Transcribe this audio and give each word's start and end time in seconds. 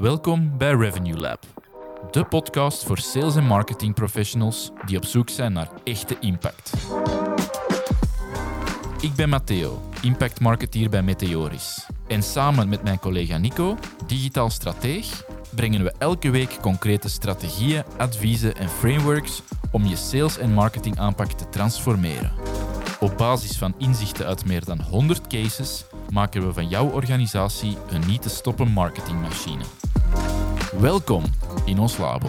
Welkom 0.00 0.58
bij 0.58 0.74
Revenue 0.74 1.16
Lab, 1.16 1.46
de 2.10 2.24
podcast 2.24 2.84
voor 2.84 2.98
sales 2.98 3.36
en 3.36 3.44
marketing 3.44 3.94
professionals 3.94 4.70
die 4.86 4.96
op 4.96 5.04
zoek 5.04 5.28
zijn 5.28 5.52
naar 5.52 5.70
echte 5.84 6.16
impact. 6.20 6.72
Ik 9.00 9.14
ben 9.14 9.28
Matteo, 9.28 9.82
impact 10.02 10.40
marketeer 10.40 10.90
bij 10.90 11.02
Meteoris. 11.02 11.86
En 12.06 12.22
samen 12.22 12.68
met 12.68 12.82
mijn 12.82 12.98
collega 12.98 13.38
Nico, 13.38 13.76
digitaal 14.06 14.50
strateeg, 14.50 15.24
brengen 15.54 15.84
we 15.84 15.92
elke 15.98 16.30
week 16.30 16.60
concrete 16.60 17.08
strategieën, 17.08 17.84
adviezen 17.96 18.56
en 18.56 18.68
frameworks 18.68 19.42
om 19.70 19.84
je 19.84 19.96
sales- 19.96 20.38
en 20.38 20.52
marketing 20.52 20.98
aanpak 20.98 21.32
te 21.32 21.48
transformeren. 21.48 22.32
Op 23.00 23.16
basis 23.16 23.58
van 23.58 23.74
inzichten 23.78 24.26
uit 24.26 24.44
meer 24.44 24.64
dan 24.64 24.80
100 24.80 25.26
cases 25.26 25.84
maken 26.10 26.46
we 26.46 26.52
van 26.52 26.68
jouw 26.68 26.90
organisatie 26.90 27.76
een 27.90 28.06
niet 28.06 28.22
te 28.22 28.28
stoppen 28.28 28.68
marketingmachine. 28.68 29.64
Welkom 30.78 31.24
in 31.64 31.78
ons 31.78 31.98
labo. 31.98 32.28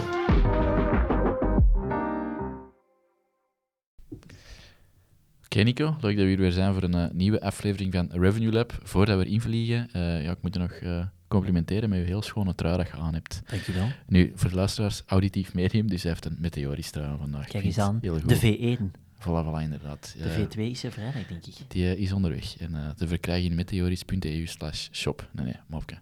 Oké 5.43 5.61
Nico, 5.61 5.95
leuk 5.99 6.15
dat 6.15 6.23
we 6.23 6.29
hier 6.29 6.37
weer 6.37 6.51
zijn 6.51 6.73
voor 6.73 6.83
een 6.83 6.95
uh, 6.95 7.05
nieuwe 7.13 7.41
aflevering 7.41 7.93
van 7.93 8.09
Revenue 8.11 8.51
Lab. 8.51 8.79
Voordat 8.83 9.17
we 9.17 9.25
erin 9.25 9.41
vliegen, 9.41 9.89
uh, 9.95 10.23
ja, 10.23 10.31
ik 10.31 10.37
moet 10.41 10.53
je 10.53 10.59
nog 10.59 10.79
uh, 10.83 11.05
complimenteren 11.27 11.89
met 11.89 11.99
je 11.99 12.05
heel 12.05 12.21
schone 12.21 12.55
trui 12.55 12.77
dat 12.77 12.87
je 12.87 12.93
aan 12.93 13.13
hebt. 13.13 13.41
Dankjewel. 13.49 13.87
Nu, 14.07 14.31
voor 14.35 14.49
de 14.49 14.55
luisteraars, 14.55 15.03
auditief 15.05 15.53
medium, 15.53 15.87
dus 15.87 16.01
hij 16.03 16.11
heeft 16.11 16.25
een 16.25 16.37
meteorisch 16.39 16.91
trui 16.91 17.17
vandaag. 17.17 17.47
Kijk 17.47 17.63
eens 17.63 17.79
aan, 17.79 17.99
de 18.01 18.77
V1. 18.77 18.99
Voilà, 19.21 19.43
voilà, 19.43 19.61
inderdaad. 19.61 20.15
De 20.17 20.47
V2 20.47 20.59
is 20.59 20.83
er 20.83 20.91
vrijdag, 20.91 21.27
denk 21.27 21.45
ik. 21.45 21.55
Die 21.67 21.97
is 21.97 22.11
onderweg. 22.11 22.57
En 22.57 22.71
uh, 22.71 22.89
te 22.89 23.07
verkrijgen 23.07 23.49
in 23.49 23.55
meteoris.eu 23.55 24.45
slash 24.45 24.87
shop. 24.91 25.27
Nee, 25.31 25.45
nee, 25.45 25.55
mopke. 25.67 25.95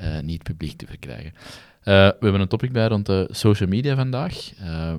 Uh, 0.00 0.20
niet 0.20 0.42
publiek 0.42 0.76
te 0.76 0.86
verkrijgen. 0.86 1.32
Uh, 1.34 1.84
we 1.84 2.16
hebben 2.20 2.40
een 2.40 2.48
topic 2.48 2.72
bij 2.72 2.86
rond 2.86 3.06
de 3.06 3.28
social 3.30 3.68
media 3.68 3.94
vandaag. 3.94 4.50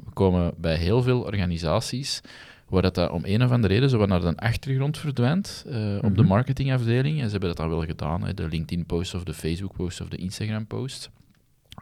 we 0.04 0.12
komen 0.14 0.54
bij 0.58 0.76
heel 0.76 1.04
veel 1.04 1.22
organisaties 1.22 2.22
waar 2.70 2.82
dat, 2.82 2.96
dat 2.96 3.12
om 3.12 3.22
een 3.26 3.44
of 3.44 3.52
andere 3.52 3.74
reden 3.74 3.90
zo 3.90 4.06
naar 4.06 4.22
de 4.22 4.36
achtergrond 4.36 4.98
verdwijnt 4.98 5.64
mm 5.68 5.74
-hmm. 5.74 6.00
op 6.00 6.16
de 6.16 6.24
marketingafdeling. 6.24 7.20
En 7.20 7.26
ze 7.26 7.32
hebben 7.32 7.50
dat 7.50 7.58
dan 7.58 7.70
wel 7.70 7.86
gedaan, 7.86 8.24
hè, 8.24 8.34
de 8.34 8.48
LinkedIn-post 8.48 9.14
of 9.16 9.24
de 9.24 9.34
Facebook-post 9.34 10.02
of 10.02 10.08
de 10.08 10.18
Instagram-post. 10.18 11.10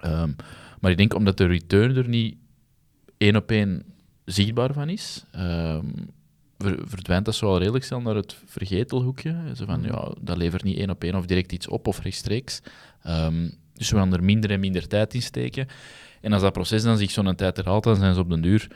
Um, 0.06 0.36
maar 0.80 0.92
ik 0.92 0.98
denk 0.98 1.14
omdat 1.14 1.38
de 1.38 1.46
return 1.46 1.96
er 1.96 2.08
niet 2.08 2.36
één 3.18 3.36
op 3.36 3.52
één 3.52 3.84
zichtbaar 4.32 4.74
van 4.74 4.90
is, 4.90 5.26
um, 5.36 5.94
verdwijnt 6.86 7.26
dat 7.26 7.36
zo 7.36 7.46
al 7.46 7.58
redelijk 7.58 7.84
snel 7.84 8.02
naar 8.02 8.16
het 8.16 8.36
vergetelhoekje. 8.46 9.36
Zo 9.56 9.66
van, 9.66 9.84
ja, 9.84 10.12
dat 10.22 10.38
levert 10.38 10.64
niet 10.64 10.78
één 10.78 10.90
op 10.90 11.04
één 11.04 11.16
of 11.16 11.26
direct 11.26 11.52
iets 11.52 11.68
op 11.68 11.88
of 11.88 12.00
rechtstreeks. 12.00 12.62
Um, 13.08 13.52
dus 13.74 13.90
we 13.90 13.98
gaan 13.98 14.14
er 14.14 14.24
minder 14.24 14.52
en 14.52 14.60
minder 14.60 14.88
tijd 14.88 15.14
in 15.14 15.22
steken. 15.22 15.68
En 16.22 16.34
als 16.34 16.42
dat 16.42 16.54
proces 16.54 16.84
dan 16.84 16.98
zich 16.98 17.12
zo'n 17.12 17.36
tijd 17.36 17.58
herhaalt, 17.58 17.84
dan 17.84 17.96
zijn 17.96 18.14
ze 18.14 18.20
op 18.20 18.30
den 18.30 18.42
duur 18.42 18.68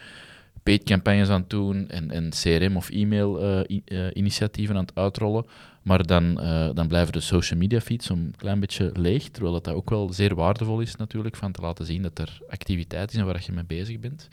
paid-campagnes 0.64 1.30
aan 1.30 1.42
het 1.42 1.50
doen 1.50 1.90
en, 1.90 2.12
en 2.12 2.30
CRM- 2.30 2.78
of 2.78 2.90
e-mail-initiatieven 2.90 4.74
uh, 4.74 4.80
aan 4.80 4.86
het 4.86 4.96
uitrollen. 4.96 5.46
Maar 5.82 6.06
dan, 6.06 6.24
uh, 6.42 6.70
dan 6.74 6.88
blijven 6.88 7.14
de 7.14 7.20
social 7.20 7.60
media 7.60 7.82
feeds 7.82 8.10
een 8.10 8.34
klein 8.38 8.60
beetje 8.60 8.92
leeg, 8.94 9.30
terwijl 9.30 9.54
dat, 9.54 9.64
dat 9.64 9.74
ook 9.74 9.90
wel 9.90 10.14
zeer 10.14 10.36
waardevol 10.36 10.80
is 10.80 10.96
natuurlijk, 10.96 11.36
van 11.36 11.52
te 11.52 11.62
laten 11.62 11.86
zien 11.86 12.02
dat 12.02 12.20
er 12.20 12.40
activiteit 12.50 13.14
is 13.14 13.18
en 13.18 13.26
waar 13.26 13.44
je 13.46 13.52
mee 13.52 13.66
bezig 13.66 14.00
bent. 14.00 14.28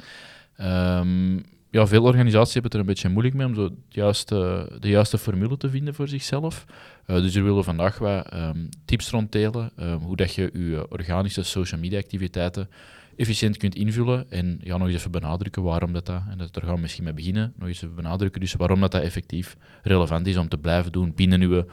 Um, 0.61 1.43
ja, 1.71 1.87
veel 1.87 2.03
organisaties 2.03 2.53
hebben 2.53 2.71
het 2.71 2.75
er 2.75 2.81
een 2.81 2.95
beetje 2.95 3.09
moeilijk 3.09 3.35
mee 3.35 3.47
om 3.47 3.55
zo 3.55 3.71
juiste, 3.89 4.69
de 4.81 4.89
juiste 4.89 5.19
formule 5.19 5.57
te 5.57 5.71
vinden 5.71 5.95
voor 5.95 6.09
zichzelf. 6.09 6.65
Uh, 7.07 7.17
dus 7.17 7.35
we 7.35 7.41
willen 7.41 7.65
vandaag 7.65 7.99
wat 7.99 8.35
um, 8.35 8.69
tips 8.85 9.11
ronddelen, 9.11 9.71
um, 9.77 9.99
hoe 9.99 10.17
dat 10.17 10.35
je 10.35 10.51
je 10.53 10.87
organische 10.89 11.43
social 11.43 11.81
media 11.81 11.99
activiteiten 11.99 12.69
efficiënt 13.17 13.57
kunt 13.57 13.75
invullen. 13.75 14.31
En 14.31 14.59
ja, 14.63 14.77
nog 14.77 14.87
eens 14.87 14.97
even 14.97 15.11
benadrukken 15.11 15.63
waarom 15.63 15.93
dat, 15.93 16.07
dat 16.07 16.23
en 16.31 16.39
dat, 16.39 16.55
daar 16.55 16.65
gaan 16.65 16.75
we 16.75 16.81
misschien 16.81 17.05
mee 17.05 17.13
beginnen, 17.13 17.53
nog 17.57 17.69
eens 17.69 17.83
even 17.83 17.95
benadrukken 17.95 18.41
dus 18.41 18.55
waarom 18.55 18.81
dat, 18.81 18.93
dat 18.93 19.03
effectief 19.03 19.57
relevant 19.83 20.27
is 20.27 20.37
om 20.37 20.49
te 20.49 20.59
blijven 20.59 20.93
doen 20.93 21.13
binnen 21.15 21.41
uw 21.41 21.65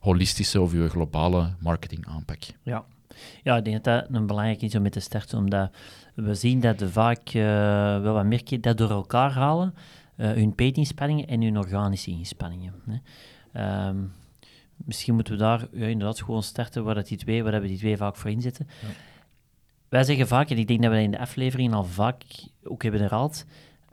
holistische 0.00 0.60
of 0.60 0.72
uw 0.72 0.88
globale 0.88 1.54
marketing 1.60 2.06
aanpak. 2.06 2.40
Ja. 2.62 2.84
ja, 3.42 3.56
ik 3.56 3.64
denk 3.64 3.84
dat 3.84 4.08
dat 4.08 4.16
een 4.16 4.26
belangrijk 4.26 4.62
is 4.62 4.74
om 4.74 4.82
mee 4.82 4.90
te 4.90 5.00
starten, 5.00 5.38
omdat 5.38 5.70
we 6.24 6.34
zien 6.34 6.60
dat 6.60 6.80
we 6.80 6.90
vaak 6.90 7.34
uh, 7.34 7.42
wel 8.00 8.14
wat 8.14 8.24
merken 8.24 8.60
dat 8.60 8.78
door 8.78 8.90
elkaar 8.90 9.32
halen, 9.32 9.74
uh, 10.16 10.30
hun 10.30 10.54
paid-inspanningen 10.54 11.26
en 11.26 11.42
hun 11.42 11.58
organische 11.58 12.10
inspanningen. 12.10 12.74
Hè. 12.86 13.88
Um, 13.88 14.12
misschien 14.76 15.14
moeten 15.14 15.32
we 15.32 15.38
daar 15.38 15.66
ja, 15.72 15.86
inderdaad 15.86 16.22
gewoon 16.22 16.42
starten 16.42 16.84
waar, 16.84 16.94
dat 16.94 17.08
die 17.08 17.18
twee, 17.18 17.42
waar 17.42 17.60
we 17.60 17.66
die 17.66 17.78
twee 17.78 17.96
vaak 17.96 18.16
voor 18.16 18.30
inzetten. 18.30 18.66
Ja. 18.80 18.88
Wij 19.88 20.04
zeggen 20.04 20.26
vaak, 20.26 20.50
en 20.50 20.58
ik 20.58 20.66
denk 20.66 20.82
dat 20.82 20.90
we 20.90 20.96
dat 20.96 21.04
in 21.04 21.10
de 21.10 21.18
aflevering 21.18 21.74
al 21.74 21.84
vaak 21.84 22.22
ook 22.62 22.82
hebben 22.82 23.00
herhaald, 23.00 23.44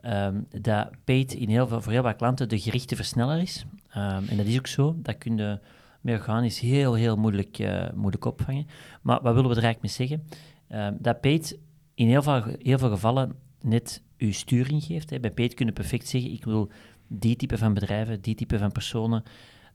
um, 0.05 0.47
dat 0.61 0.89
paid 1.03 1.33
in 1.33 1.49
heel 1.49 1.67
veel, 1.67 1.81
voor 1.81 1.91
heel 1.91 2.03
veel 2.03 2.15
klanten 2.15 2.49
de 2.49 2.59
gerichte 2.59 2.95
versneller 2.95 3.41
is. 3.41 3.65
Um, 3.97 4.27
en 4.27 4.37
dat 4.37 4.45
is 4.45 4.57
ook 4.57 4.67
zo. 4.67 4.95
Dat 4.97 5.17
kun 5.17 5.37
je 5.37 5.59
met 6.01 6.19
organisch 6.19 6.59
heel, 6.59 6.93
heel 6.93 7.15
moeilijk, 7.15 7.59
uh, 7.59 7.85
moeilijk 7.93 8.25
opvangen. 8.25 8.67
Maar 9.01 9.21
wat 9.21 9.33
willen 9.33 9.49
we 9.49 9.55
er 9.55 9.63
eigenlijk 9.63 9.81
mee 9.81 10.07
zeggen? 10.07 10.27
Um, 10.69 10.97
dat 10.99 11.21
paid 11.21 11.57
in 11.95 12.07
heel 12.07 12.21
veel, 12.21 12.43
heel 12.59 12.77
veel 12.77 12.89
gevallen 12.89 13.35
net 13.61 14.03
uw 14.17 14.31
sturing 14.31 14.83
geeft. 14.83 15.09
Hè. 15.09 15.19
Bij 15.19 15.31
paid 15.31 15.53
kunnen 15.53 15.73
perfect 15.73 16.07
zeggen, 16.07 16.31
ik 16.31 16.43
wil 16.43 16.71
die 17.07 17.35
type 17.35 17.57
van 17.57 17.73
bedrijven, 17.73 18.21
die 18.21 18.35
type 18.35 18.57
van 18.57 18.71
personen 18.71 19.23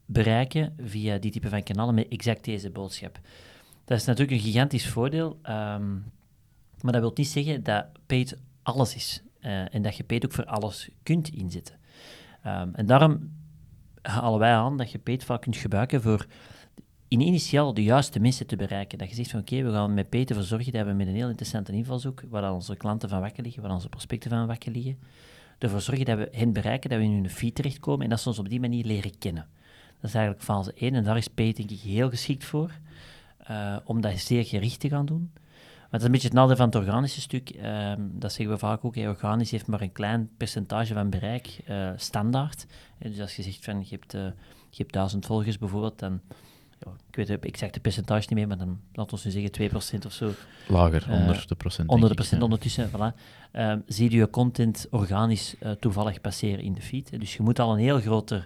bereiken 0.07 0.75
via 0.79 1.19
die 1.19 1.31
type 1.31 1.49
van 1.49 1.63
kanalen 1.63 1.95
met 1.95 2.09
exact 2.09 2.45
deze 2.45 2.71
boodschap. 2.71 3.21
Dat 3.85 3.99
is 3.99 4.05
natuurlijk 4.05 4.37
een 4.39 4.47
gigantisch 4.47 4.89
voordeel, 4.89 5.39
um, 5.43 6.05
maar 6.81 6.93
dat 6.93 7.01
wil 7.01 7.13
niet 7.15 7.29
zeggen 7.29 7.63
dat 7.63 7.87
paid 8.07 8.37
alles 8.63 8.95
is 8.95 9.23
uh, 9.41 9.75
en 9.75 9.83
dat 9.83 9.97
je 9.97 10.05
paid 10.05 10.25
ook 10.25 10.33
voor 10.33 10.45
alles 10.45 10.89
kunt 11.03 11.29
inzetten. 11.29 11.75
Um, 12.47 12.75
en 12.75 12.87
daarom 12.87 13.33
halen 14.03 14.39
wij 14.39 14.53
aan 14.53 14.77
dat 14.77 14.91
je 14.91 14.99
paid 14.99 15.25
vaak 15.25 15.41
kunt 15.41 15.57
gebruiken 15.57 16.03
voor 16.03 16.27
in 17.11 17.21
initiaal 17.21 17.75
de 17.75 17.83
juiste 17.83 18.21
mensen 18.21 18.47
te 18.47 18.57
bereiken. 18.57 18.99
Dat 18.99 19.09
je 19.09 19.15
zegt 19.15 19.31
van 19.31 19.41
oké, 19.41 19.63
we 19.63 19.73
gaan 19.73 19.95
met 19.95 20.09
Peter 20.09 20.43
zorgen 20.43 20.73
dat 20.73 20.87
we 20.87 20.93
met 20.93 21.07
een 21.07 21.15
heel 21.15 21.29
interessante 21.29 21.73
invalshoek, 21.73 22.23
waar 22.29 22.53
onze 22.53 22.77
klanten 22.77 23.09
van 23.09 23.21
wakker 23.21 23.43
liggen, 23.43 23.63
waar 23.63 23.71
onze 23.71 23.89
prospecten 23.89 24.31
van 24.31 24.47
wakker 24.47 24.73
liggen, 24.73 24.99
ervoor 25.59 25.81
zorgen 25.81 26.05
dat 26.05 26.19
we 26.19 26.29
hen 26.33 26.53
bereiken, 26.53 26.91
dat 26.91 26.99
we 26.99 27.05
in 27.05 27.11
hun 27.11 27.31
feed 27.31 27.55
terechtkomen 27.55 28.05
en 28.05 28.11
dat 28.11 28.21
ze 28.21 28.29
ons 28.29 28.39
op 28.39 28.49
die 28.49 28.61
manier 28.61 28.85
leren 28.85 29.19
kennen. 29.19 29.47
Dat 30.01 30.11
is 30.11 30.15
eigenlijk 30.15 30.45
fase 30.45 30.73
1 30.75 30.95
en 30.95 31.05
daar 31.05 31.17
is 31.17 31.29
Peter 31.29 31.67
denk 31.67 31.81
ik 31.81 31.91
heel 31.91 32.11
geschikt 32.11 32.45
voor, 32.45 32.71
uh, 33.51 33.77
om 33.85 34.01
dat 34.01 34.19
zeer 34.19 34.45
gericht 34.45 34.81
te 34.81 34.89
gaan 34.89 35.07
doen. 35.07 35.31
Maar 35.35 35.91
dat 35.91 36.01
is 36.01 36.07
een 36.07 36.13
beetje 36.13 36.29
het 36.29 36.37
nadeel 36.37 36.57
van 36.57 36.67
het 36.67 36.75
organische 36.75 37.21
stuk. 37.21 37.57
Uh, 37.57 37.93
dat 37.99 38.33
zeggen 38.33 38.55
we 38.55 38.61
vaak 38.61 38.85
ook. 38.85 38.97
Organisch 38.97 39.51
heeft 39.51 39.67
maar 39.67 39.81
een 39.81 39.93
klein 39.93 40.31
percentage 40.37 40.95
van 40.95 41.11
bereik, 41.11 41.61
uh, 41.69 41.91
standaard. 41.97 42.67
dus 42.99 43.21
als 43.21 43.37
je 43.37 43.43
zegt 43.43 43.65
van 43.65 43.81
je 43.81 43.87
hebt, 43.91 44.15
uh, 44.15 44.21
je 44.71 44.83
hebt 44.83 44.93
duizend 44.93 45.27
volgers 45.27 45.59
bijvoorbeeld, 45.59 45.99
dan 45.99 46.21
ja, 46.81 46.91
ik 47.09 47.17
weet 47.17 47.29
het 47.29 47.45
exacte 47.45 47.81
percentage 47.81 48.21
niet 48.21 48.39
meer, 48.39 48.47
maar 48.47 48.59
dan 48.59 48.81
laten 48.93 49.17
we 49.17 49.23
nu 49.25 49.31
zeggen 49.31 50.01
2% 50.03 50.07
of 50.07 50.13
zo. 50.13 50.31
Lager, 50.69 51.07
uh, 51.09 51.21
onder 51.21 51.45
de 51.47 51.55
procent. 51.55 51.89
Onder 51.89 52.09
de 52.09 52.15
procent 52.15 52.39
ja. 52.39 52.45
ondertussen, 52.45 52.91
voilà. 52.91 53.17
Uh, 53.53 53.75
zie 53.87 54.11
je 54.11 54.17
je 54.17 54.31
content 54.31 54.87
organisch 54.91 55.55
uh, 55.63 55.71
toevallig 55.71 56.21
passeren 56.21 56.65
in 56.65 56.73
de 56.73 56.83
feed. 56.83 57.21
Dus 57.21 57.37
je 57.37 57.43
moet 57.43 57.59
al 57.59 57.73
een 57.73 57.79
heel 57.79 58.01
grote 58.01 58.45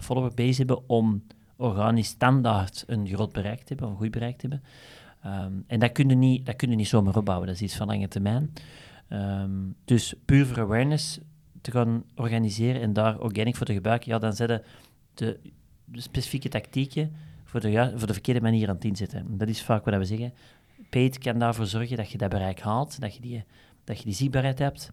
follower 0.00 0.34
base 0.34 0.58
hebben 0.58 0.88
om 0.88 1.22
organisch 1.56 2.08
standaard 2.08 2.84
een 2.86 3.06
groot 3.08 3.32
bereik 3.32 3.58
te 3.58 3.64
hebben, 3.66 3.86
of 3.86 3.92
een 3.92 3.98
goed 3.98 4.10
bereik 4.10 4.38
te 4.38 4.46
hebben. 4.48 4.68
Um, 5.26 5.64
en 5.66 5.80
dat 5.80 5.92
kun, 5.92 6.08
je 6.08 6.14
niet, 6.14 6.46
dat 6.46 6.56
kun 6.56 6.70
je 6.70 6.76
niet 6.76 6.88
zomaar 6.88 7.16
opbouwen, 7.16 7.46
dat 7.46 7.56
is 7.56 7.62
iets 7.62 7.76
van 7.76 7.86
lange 7.86 8.08
termijn. 8.08 8.52
Um, 9.08 9.74
dus 9.84 10.14
puur 10.24 10.46
voor 10.46 10.60
awareness 10.60 11.18
te 11.60 11.70
gaan 11.70 12.04
organiseren 12.14 12.80
en 12.80 12.92
daar 12.92 13.20
organic 13.20 13.56
voor 13.56 13.66
te 13.66 13.72
gebruiken, 13.72 14.12
ja, 14.12 14.18
dan 14.18 14.32
zetten 14.32 14.62
de, 15.14 15.40
de 15.42 15.50
specifieke 15.92 16.48
tactieken 16.48 17.12
voor 17.44 17.60
de, 17.60 17.92
voor 17.96 18.06
de 18.06 18.12
verkeerde 18.12 18.40
manier 18.40 18.68
aan 18.68 18.74
het 18.74 18.84
inzetten. 18.84 19.38
Dat 19.38 19.48
is 19.48 19.62
vaak 19.62 19.84
wat 19.84 19.96
we 19.96 20.04
zeggen. 20.04 20.32
Paid 20.90 21.18
kan 21.18 21.38
daarvoor 21.38 21.66
zorgen 21.66 21.96
dat 21.96 22.10
je 22.10 22.18
dat 22.18 22.30
bereik 22.30 22.60
haalt, 22.60 23.00
dat 23.00 23.14
je 23.14 23.20
die, 23.20 23.44
dat 23.84 23.98
je 23.98 24.04
die 24.04 24.14
zichtbaarheid 24.14 24.58
hebt. 24.58 24.92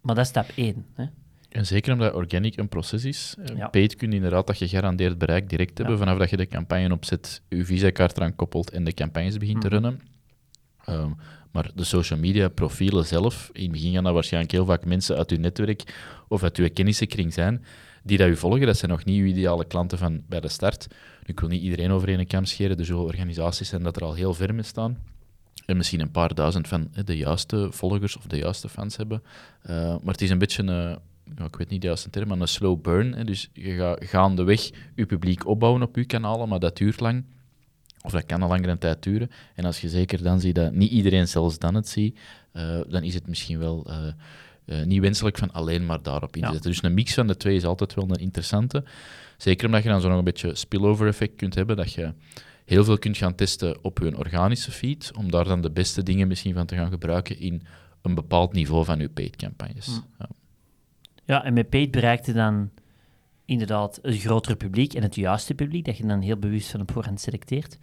Maar 0.00 0.14
dat 0.14 0.24
is 0.24 0.30
stap 0.30 0.50
1. 0.54 0.86
Hè. 0.94 1.04
En 1.48 1.66
zeker 1.66 1.92
omdat 1.92 2.14
organic 2.14 2.56
een 2.56 2.68
proces 2.68 3.04
is. 3.04 3.36
Ja. 3.54 3.68
Paid 3.68 3.96
kun 3.96 4.10
je 4.10 4.16
inderdaad 4.16 4.46
dat 4.46 4.58
je 4.58 4.68
garandeerd 4.68 5.18
bereik 5.18 5.48
direct 5.48 5.78
hebben, 5.78 5.96
ja. 5.96 6.02
vanaf 6.02 6.18
dat 6.18 6.30
je 6.30 6.36
de 6.36 6.46
campagne 6.46 6.92
opzet, 6.92 7.42
je 7.48 7.64
visa-kaart 7.64 8.16
eraan 8.16 8.34
koppelt 8.34 8.70
en 8.70 8.84
de 8.84 8.92
campagnes 8.92 9.36
begint 9.36 9.56
mm. 9.56 9.62
te 9.62 9.68
runnen. 9.68 10.00
Um, 10.88 11.16
maar 11.54 11.70
de 11.74 11.84
social 11.84 12.18
media 12.18 12.48
profielen 12.48 13.06
zelf, 13.06 13.50
in 13.52 13.62
het 13.62 13.72
begin 13.72 13.92
gaan 13.92 14.04
dat 14.04 14.12
waarschijnlijk 14.12 14.52
heel 14.52 14.64
vaak 14.64 14.84
mensen 14.84 15.16
uit 15.16 15.30
je 15.30 15.38
netwerk 15.38 15.94
of 16.28 16.42
uit 16.42 16.56
je 16.56 16.70
kennissenkring 16.70 17.32
zijn, 17.32 17.64
die 18.04 18.18
dat 18.18 18.28
u 18.28 18.36
volgen. 18.36 18.66
Dat 18.66 18.76
zijn 18.76 18.90
nog 18.90 19.04
niet 19.04 19.20
uw 19.20 19.26
ideale 19.26 19.64
klanten 19.64 19.98
van 19.98 20.22
bij 20.28 20.40
de 20.40 20.48
start. 20.48 20.86
Ik 21.24 21.40
wil 21.40 21.48
niet 21.48 21.62
iedereen 21.62 21.90
over 21.90 22.08
één 22.08 22.26
kam 22.26 22.44
scheren. 22.44 22.78
Er 22.78 22.84
zullen 22.84 23.02
organisaties 23.02 23.68
zijn 23.68 23.82
dat 23.82 23.96
er 23.96 24.04
al 24.04 24.14
heel 24.14 24.34
ver 24.34 24.54
mee 24.54 24.62
staan. 24.62 24.98
En 25.66 25.76
misschien 25.76 26.00
een 26.00 26.10
paar 26.10 26.34
duizend 26.34 26.68
van 26.68 26.88
de 27.04 27.16
juiste 27.16 27.68
volgers 27.70 28.16
of 28.16 28.26
de 28.26 28.36
juiste 28.36 28.68
fans 28.68 28.96
hebben. 28.96 29.22
Uh, 29.70 29.70
maar 29.76 30.12
het 30.12 30.22
is 30.22 30.30
een 30.30 30.38
beetje 30.38 30.62
een, 30.62 30.98
ja, 31.36 31.44
ik 31.44 31.56
weet 31.56 31.68
niet 31.68 31.80
de 31.80 31.86
juiste 31.86 32.10
term, 32.10 32.28
maar 32.28 32.40
een 32.40 32.48
slow 32.48 32.80
burn. 32.80 33.26
Dus 33.26 33.50
je 33.52 33.74
gaat 33.76 34.04
gaandeweg 34.04 34.70
je 34.94 35.06
publiek 35.06 35.46
opbouwen 35.46 35.82
op 35.82 35.96
je 35.96 36.04
kanalen, 36.04 36.48
maar 36.48 36.58
dat 36.58 36.76
duurt 36.76 37.00
lang. 37.00 37.24
Of 38.02 38.10
dat 38.10 38.26
kan 38.26 38.42
al 38.42 38.48
langere 38.48 38.78
tijd 38.78 39.02
duren. 39.02 39.30
En 39.54 39.64
als 39.64 39.80
je 39.80 39.88
zeker 39.88 40.22
dan 40.22 40.40
ziet 40.40 40.54
dat 40.54 40.72
niet 40.72 40.90
iedereen 40.90 41.28
zelfs 41.28 41.58
dan 41.58 41.74
het 41.74 41.88
ziet, 41.88 42.18
uh, 42.52 42.80
dan 42.88 43.02
is 43.02 43.14
het 43.14 43.26
misschien 43.26 43.58
wel 43.58 43.86
niet 44.64 45.00
wenselijk 45.00 45.38
van 45.38 45.52
alleen 45.52 45.86
maar 45.86 46.02
daarop 46.02 46.36
in 46.36 46.42
te 46.42 46.52
zetten. 46.52 46.70
Dus 46.70 46.82
een 46.82 46.94
mix 46.94 47.14
van 47.14 47.26
de 47.26 47.36
twee 47.36 47.56
is 47.56 47.64
altijd 47.64 47.94
wel 47.94 48.04
een 48.10 48.20
interessante. 48.20 48.84
Zeker 49.36 49.66
omdat 49.66 49.82
je 49.82 49.88
dan 49.88 50.00
zo 50.00 50.08
nog 50.08 50.18
een 50.18 50.24
beetje 50.24 50.54
spillover 50.54 51.06
effect 51.06 51.36
kunt 51.36 51.54
hebben, 51.54 51.76
dat 51.76 51.92
je 51.92 52.12
heel 52.64 52.84
veel 52.84 52.98
kunt 52.98 53.16
gaan 53.16 53.34
testen 53.34 53.84
op 53.84 53.98
je 53.98 54.18
organische 54.18 54.70
feed, 54.70 55.12
om 55.16 55.30
daar 55.30 55.44
dan 55.44 55.60
de 55.60 55.70
beste 55.70 56.02
dingen 56.02 56.28
misschien 56.28 56.54
van 56.54 56.66
te 56.66 56.74
gaan 56.74 56.90
gebruiken 56.90 57.38
in 57.38 57.62
een 58.02 58.14
bepaald 58.14 58.52
niveau 58.52 58.84
van 58.84 58.98
je 58.98 59.08
paid-campagnes. 59.08 59.88
Mm. 59.88 60.04
Ja. 60.18 60.28
ja. 61.24 61.44
en 61.44 61.54
met 61.54 61.68
paid 61.68 61.90
bereikte 61.90 62.32
dan 62.32 62.70
inderdaad 63.44 63.98
een 64.02 64.18
grotere 64.18 64.56
publiek 64.56 64.94
en 64.94 65.02
het 65.02 65.14
juiste 65.14 65.54
publiek, 65.54 65.84
dat 65.84 65.96
je 65.96 66.06
dan 66.06 66.20
heel 66.20 66.36
bewust 66.36 66.70
van 66.70 66.80
op 66.80 66.92
voorhand 66.92 67.20
selecteert. 67.20 67.78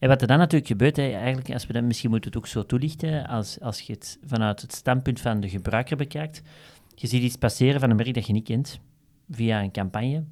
En 0.00 0.08
wat 0.08 0.20
er 0.20 0.26
dan 0.26 0.38
natuurlijk 0.38 0.70
gebeurt, 0.70 0.96
hè, 0.96 1.10
eigenlijk, 1.10 1.52
als 1.52 1.66
we 1.66 1.72
dat, 1.72 1.82
misschien 1.82 2.10
moeten 2.10 2.30
het 2.30 2.38
ook 2.38 2.46
zo 2.46 2.66
toelichten, 2.66 3.26
als, 3.26 3.60
als 3.60 3.80
je 3.80 3.92
het 3.92 4.18
vanuit 4.24 4.62
het 4.62 4.72
standpunt 4.72 5.20
van 5.20 5.40
de 5.40 5.48
gebruiker 5.48 5.96
bekijkt, 5.96 6.42
je 6.94 7.06
ziet 7.06 7.22
iets 7.22 7.36
passeren 7.36 7.80
van 7.80 7.90
een 7.90 7.96
merk 7.96 8.14
dat 8.14 8.26
je 8.26 8.32
niet 8.32 8.44
kent, 8.44 8.80
via 9.30 9.62
een 9.62 9.70
campagne. 9.70 10.24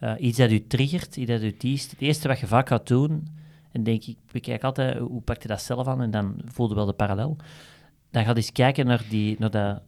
Uh, 0.00 0.12
iets 0.18 0.38
dat 0.38 0.50
u 0.50 0.66
triggert, 0.66 1.16
iets 1.16 1.30
dat 1.30 1.42
u 1.42 1.56
teest. 1.56 1.90
Het 1.90 2.00
eerste 2.00 2.28
wat 2.28 2.38
je 2.38 2.46
vaak 2.46 2.68
gaat 2.68 2.86
doen, 2.86 3.28
en 3.72 3.82
denk 3.82 4.04
ik, 4.04 4.16
bekijk 4.32 4.64
altijd 4.64 4.98
hoe 4.98 5.20
pak 5.20 5.42
je 5.42 5.48
dat 5.48 5.62
zelf 5.62 5.86
aan, 5.86 6.02
en 6.02 6.10
dan 6.10 6.40
voelde 6.44 6.74
wel 6.74 6.86
de 6.86 6.92
parallel. 6.92 7.36
Dan 8.10 8.24
gaat 8.24 8.36
eens 8.36 8.52
kijken 8.52 8.86
naar, 8.86 9.04
die, 9.08 9.36
naar 9.38 9.50
dat 9.50 9.82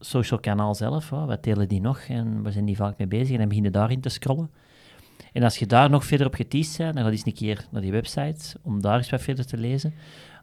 social 0.00 0.40
kanaal 0.40 0.74
zelf, 0.74 1.10
wat 1.10 1.42
delen 1.42 1.68
die 1.68 1.80
nog, 1.80 1.98
en 1.98 2.42
waar 2.42 2.52
zijn 2.52 2.64
die 2.64 2.76
vaak 2.76 2.98
mee 2.98 3.08
bezig, 3.08 3.32
en 3.32 3.38
dan 3.38 3.48
beginnen 3.48 3.72
daarin 3.72 4.00
te 4.00 4.08
scrollen. 4.08 4.50
En 5.32 5.42
als 5.42 5.58
je 5.58 5.66
daar 5.66 5.90
nog 5.90 6.04
verder 6.04 6.26
op 6.26 6.34
geteased 6.34 6.76
bent, 6.76 6.94
dan 6.94 7.02
ga 7.02 7.08
je 7.10 7.16
eens 7.16 7.26
een 7.26 7.34
keer 7.34 7.66
naar 7.70 7.82
die 7.82 7.92
website 7.92 8.58
om 8.62 8.80
daar 8.82 8.96
eens 8.96 9.10
wat 9.10 9.22
verder 9.22 9.46
te 9.46 9.56
lezen. 9.56 9.94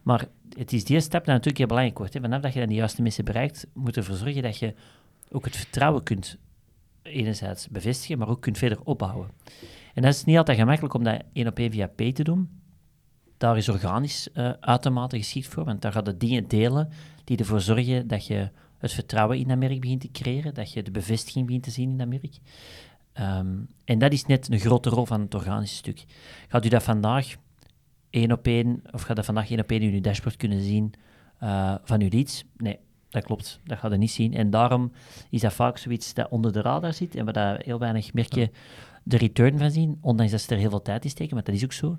Maar 0.02 0.26
het 0.56 0.72
is 0.72 0.84
die 0.84 1.00
stap 1.00 1.24
dat 1.24 1.26
natuurlijk 1.26 1.58
heel 1.58 1.66
belangrijk 1.66 1.98
wordt. 1.98 2.14
Hè. 2.14 2.20
Vanaf 2.20 2.40
dat 2.40 2.52
je 2.52 2.58
dan 2.58 2.68
de 2.68 2.74
juiste 2.74 3.02
mensen 3.02 3.24
bereikt, 3.24 3.66
moet 3.72 3.96
ervoor 3.96 4.16
zorgen 4.16 4.42
dat 4.42 4.58
je 4.58 4.74
ook 5.30 5.44
het 5.44 5.56
vertrouwen 5.56 6.02
kunt 6.02 6.38
enerzijds 7.02 7.68
bevestigen, 7.68 8.18
maar 8.18 8.28
ook 8.28 8.40
kunt 8.40 8.58
verder 8.58 8.80
opbouwen. 8.84 9.30
En 9.94 10.02
dat 10.02 10.14
is 10.14 10.24
niet 10.24 10.36
altijd 10.36 10.58
gemakkelijk 10.58 10.94
om 10.94 11.04
dat 11.04 11.22
één 11.32 11.46
op 11.46 11.58
één 11.58 11.70
via 11.70 11.86
P 11.86 12.00
te 12.00 12.24
doen. 12.24 12.48
Daar 13.36 13.56
is 13.56 13.68
organisch 13.68 14.28
uh, 14.34 14.52
uitermate 14.60 15.16
geschikt 15.16 15.46
voor, 15.46 15.64
want 15.64 15.82
daar 15.82 15.92
gaat 15.92 16.04
de 16.04 16.16
dingen 16.16 16.48
delen 16.48 16.88
die 17.24 17.36
ervoor 17.36 17.60
zorgen 17.60 18.06
dat 18.06 18.26
je 18.26 18.50
het 18.78 18.92
vertrouwen 18.92 19.38
in 19.38 19.48
dat 19.48 19.58
begint 19.58 20.00
te 20.00 20.10
creëren, 20.10 20.54
dat 20.54 20.72
je 20.72 20.82
de 20.82 20.90
bevestiging 20.90 21.46
begint 21.46 21.62
te 21.62 21.70
zien 21.70 22.00
in 22.00 22.10
dat. 22.10 22.40
Ehm, 23.14 23.56
en 23.84 23.98
dat 23.98 24.12
is 24.12 24.26
net 24.26 24.52
een 24.52 24.58
grote 24.58 24.88
rol 24.90 25.06
van 25.06 25.20
het 25.20 25.34
organische 25.34 25.76
stuk. 25.76 26.04
Gaat 26.48 26.64
u 26.64 26.68
dat 26.68 26.82
vandaag 26.82 27.34
één 28.10 28.32
op 28.32 28.46
één, 28.46 28.82
of 28.90 29.02
gaat 29.02 29.16
dat 29.16 29.24
vandaag 29.24 29.50
één 29.50 29.60
op 29.60 29.70
één 29.70 29.82
in 29.82 29.92
uw 29.92 30.00
dashboard 30.00 30.36
kunnen 30.36 30.60
zien 30.60 30.92
uh, 31.42 31.74
van 31.84 32.00
uw 32.00 32.08
leads? 32.10 32.44
Nee, 32.56 32.78
dat 33.08 33.24
klopt. 33.24 33.60
Dat 33.64 33.78
gaat 33.78 33.92
u 33.92 33.96
niet 33.96 34.10
zien. 34.10 34.34
En 34.34 34.50
daarom 34.50 34.92
is 35.30 35.40
dat 35.40 35.52
vaak 35.52 35.78
zoiets 35.78 36.14
dat 36.14 36.28
onder 36.30 36.52
de 36.52 36.60
radar 36.60 36.92
zit 36.92 37.14
en 37.14 37.24
waar 37.24 37.34
dat 37.34 37.62
heel 37.62 37.78
weinig 37.78 38.12
merk 38.12 38.34
je 38.34 38.50
de 39.02 39.16
return 39.16 39.58
van 39.58 39.70
zien, 39.70 39.98
ondanks 40.00 40.32
dat 40.32 40.40
ze 40.40 40.54
er 40.54 40.60
heel 40.60 40.70
veel 40.70 40.82
tijd 40.82 41.04
in 41.04 41.10
steken, 41.10 41.34
maar 41.34 41.44
dat 41.44 41.54
is 41.54 41.64
ook 41.64 41.72
zo. 41.72 41.98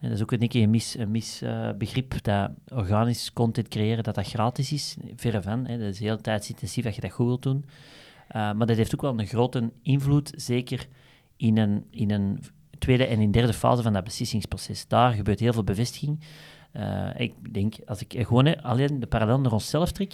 En 0.00 0.08
dat 0.08 0.12
is 0.12 0.22
ook 0.22 0.32
een 0.32 0.48
keer 0.48 0.62
een 0.62 0.70
misbegrip 0.70 1.08
mis, 1.08 1.42
uh, 1.42 1.70
begrip 1.78 2.22
dat 2.22 2.50
organisch 2.68 3.32
content 3.32 3.68
creëren, 3.68 4.04
dat 4.04 4.14
dat 4.14 4.26
gratis 4.26 4.72
is. 4.72 4.96
Verre 5.16 5.42
van. 5.42 5.66
Hè. 5.66 5.78
Dat 5.78 5.88
is 5.88 5.98
heel 5.98 6.20
tijdsintensief 6.20 6.84
dat 6.84 6.94
je 6.94 7.00
dat 7.00 7.10
goed 7.10 7.26
wilt 7.26 7.42
doen. 7.42 7.64
Uh, 8.28 8.32
maar 8.32 8.66
dat 8.66 8.76
heeft 8.76 8.94
ook 8.94 9.00
wel 9.00 9.18
een 9.18 9.26
grote 9.26 9.72
invloed, 9.82 10.32
zeker 10.36 10.88
in 11.36 11.58
een, 11.58 11.84
in 11.90 12.10
een 12.10 12.42
tweede 12.78 13.06
en 13.06 13.20
in 13.20 13.30
derde 13.30 13.52
fase 13.52 13.82
van 13.82 13.92
dat 13.92 14.04
beslissingsproces. 14.04 14.88
Daar 14.88 15.12
gebeurt 15.12 15.40
heel 15.40 15.52
veel 15.52 15.64
bevestiging. 15.64 16.24
Uh, 16.72 17.08
ik 17.16 17.54
denk, 17.54 17.74
als 17.86 18.02
ik 18.02 18.26
gewoon 18.26 18.62
alleen 18.62 19.00
de 19.00 19.06
parallel 19.06 19.40
naar 19.40 19.52
onszelf 19.52 19.92
trek, 19.92 20.12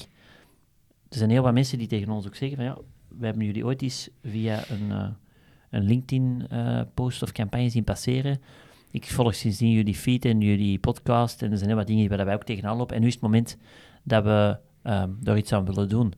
er 1.08 1.18
zijn 1.18 1.30
heel 1.30 1.42
wat 1.42 1.52
mensen 1.52 1.78
die 1.78 1.86
tegen 1.86 2.10
ons 2.10 2.26
ook 2.26 2.34
zeggen 2.34 2.56
van 2.56 2.66
ja, 2.66 2.78
we 3.18 3.24
hebben 3.24 3.44
jullie 3.44 3.64
ooit 3.64 3.82
eens 3.82 4.08
via 4.22 4.62
een, 4.68 5.14
een 5.70 5.82
LinkedIn-post 5.82 7.22
of 7.22 7.32
campagne 7.32 7.68
zien 7.68 7.84
passeren. 7.84 8.40
Ik 8.90 9.10
volg 9.10 9.34
sindsdien 9.34 9.70
jullie 9.70 9.94
feed 9.94 10.24
en 10.24 10.40
jullie 10.40 10.78
podcast 10.78 11.42
en 11.42 11.50
er 11.50 11.56
zijn 11.56 11.68
heel 11.68 11.78
wat 11.78 11.86
dingen 11.86 12.08
waar 12.08 12.24
wij 12.24 12.34
ook 12.34 12.44
tegenaan 12.44 12.76
lopen. 12.76 12.94
En 12.94 13.00
nu 13.00 13.06
is 13.06 13.14
het 13.14 13.22
moment 13.22 13.56
dat 14.02 14.24
we 14.24 14.58
um, 14.82 15.16
daar 15.20 15.36
iets 15.36 15.52
aan 15.52 15.64
willen 15.64 15.88
doen. 15.88 16.12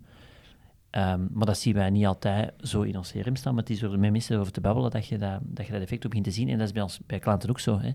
Um, 0.96 1.28
maar 1.32 1.46
dat 1.46 1.58
zien 1.58 1.74
wij 1.74 1.90
niet 1.90 2.06
altijd 2.06 2.52
zo 2.60 2.82
in 2.82 2.96
ons 2.96 3.12
CRM 3.12 3.36
staan, 3.36 3.54
maar 3.54 3.62
het 3.62 3.72
is 3.72 3.78
door 3.78 3.98
met 3.98 4.10
mensen 4.10 4.38
over 4.38 4.52
te 4.52 4.60
babbelen 4.60 4.90
dat 4.90 5.06
je 5.06 5.18
dat, 5.18 5.38
dat 5.42 5.66
je 5.66 5.72
dat 5.72 5.82
effect 5.82 6.04
op 6.04 6.10
begint 6.10 6.26
te 6.26 6.32
zien. 6.32 6.48
En 6.48 6.58
dat 6.58 6.66
is 6.66 6.72
bij, 6.72 6.82
ons, 6.82 7.00
bij 7.06 7.18
klanten 7.18 7.50
ook 7.50 7.60
zo. 7.60 7.80
Hè. 7.80 7.88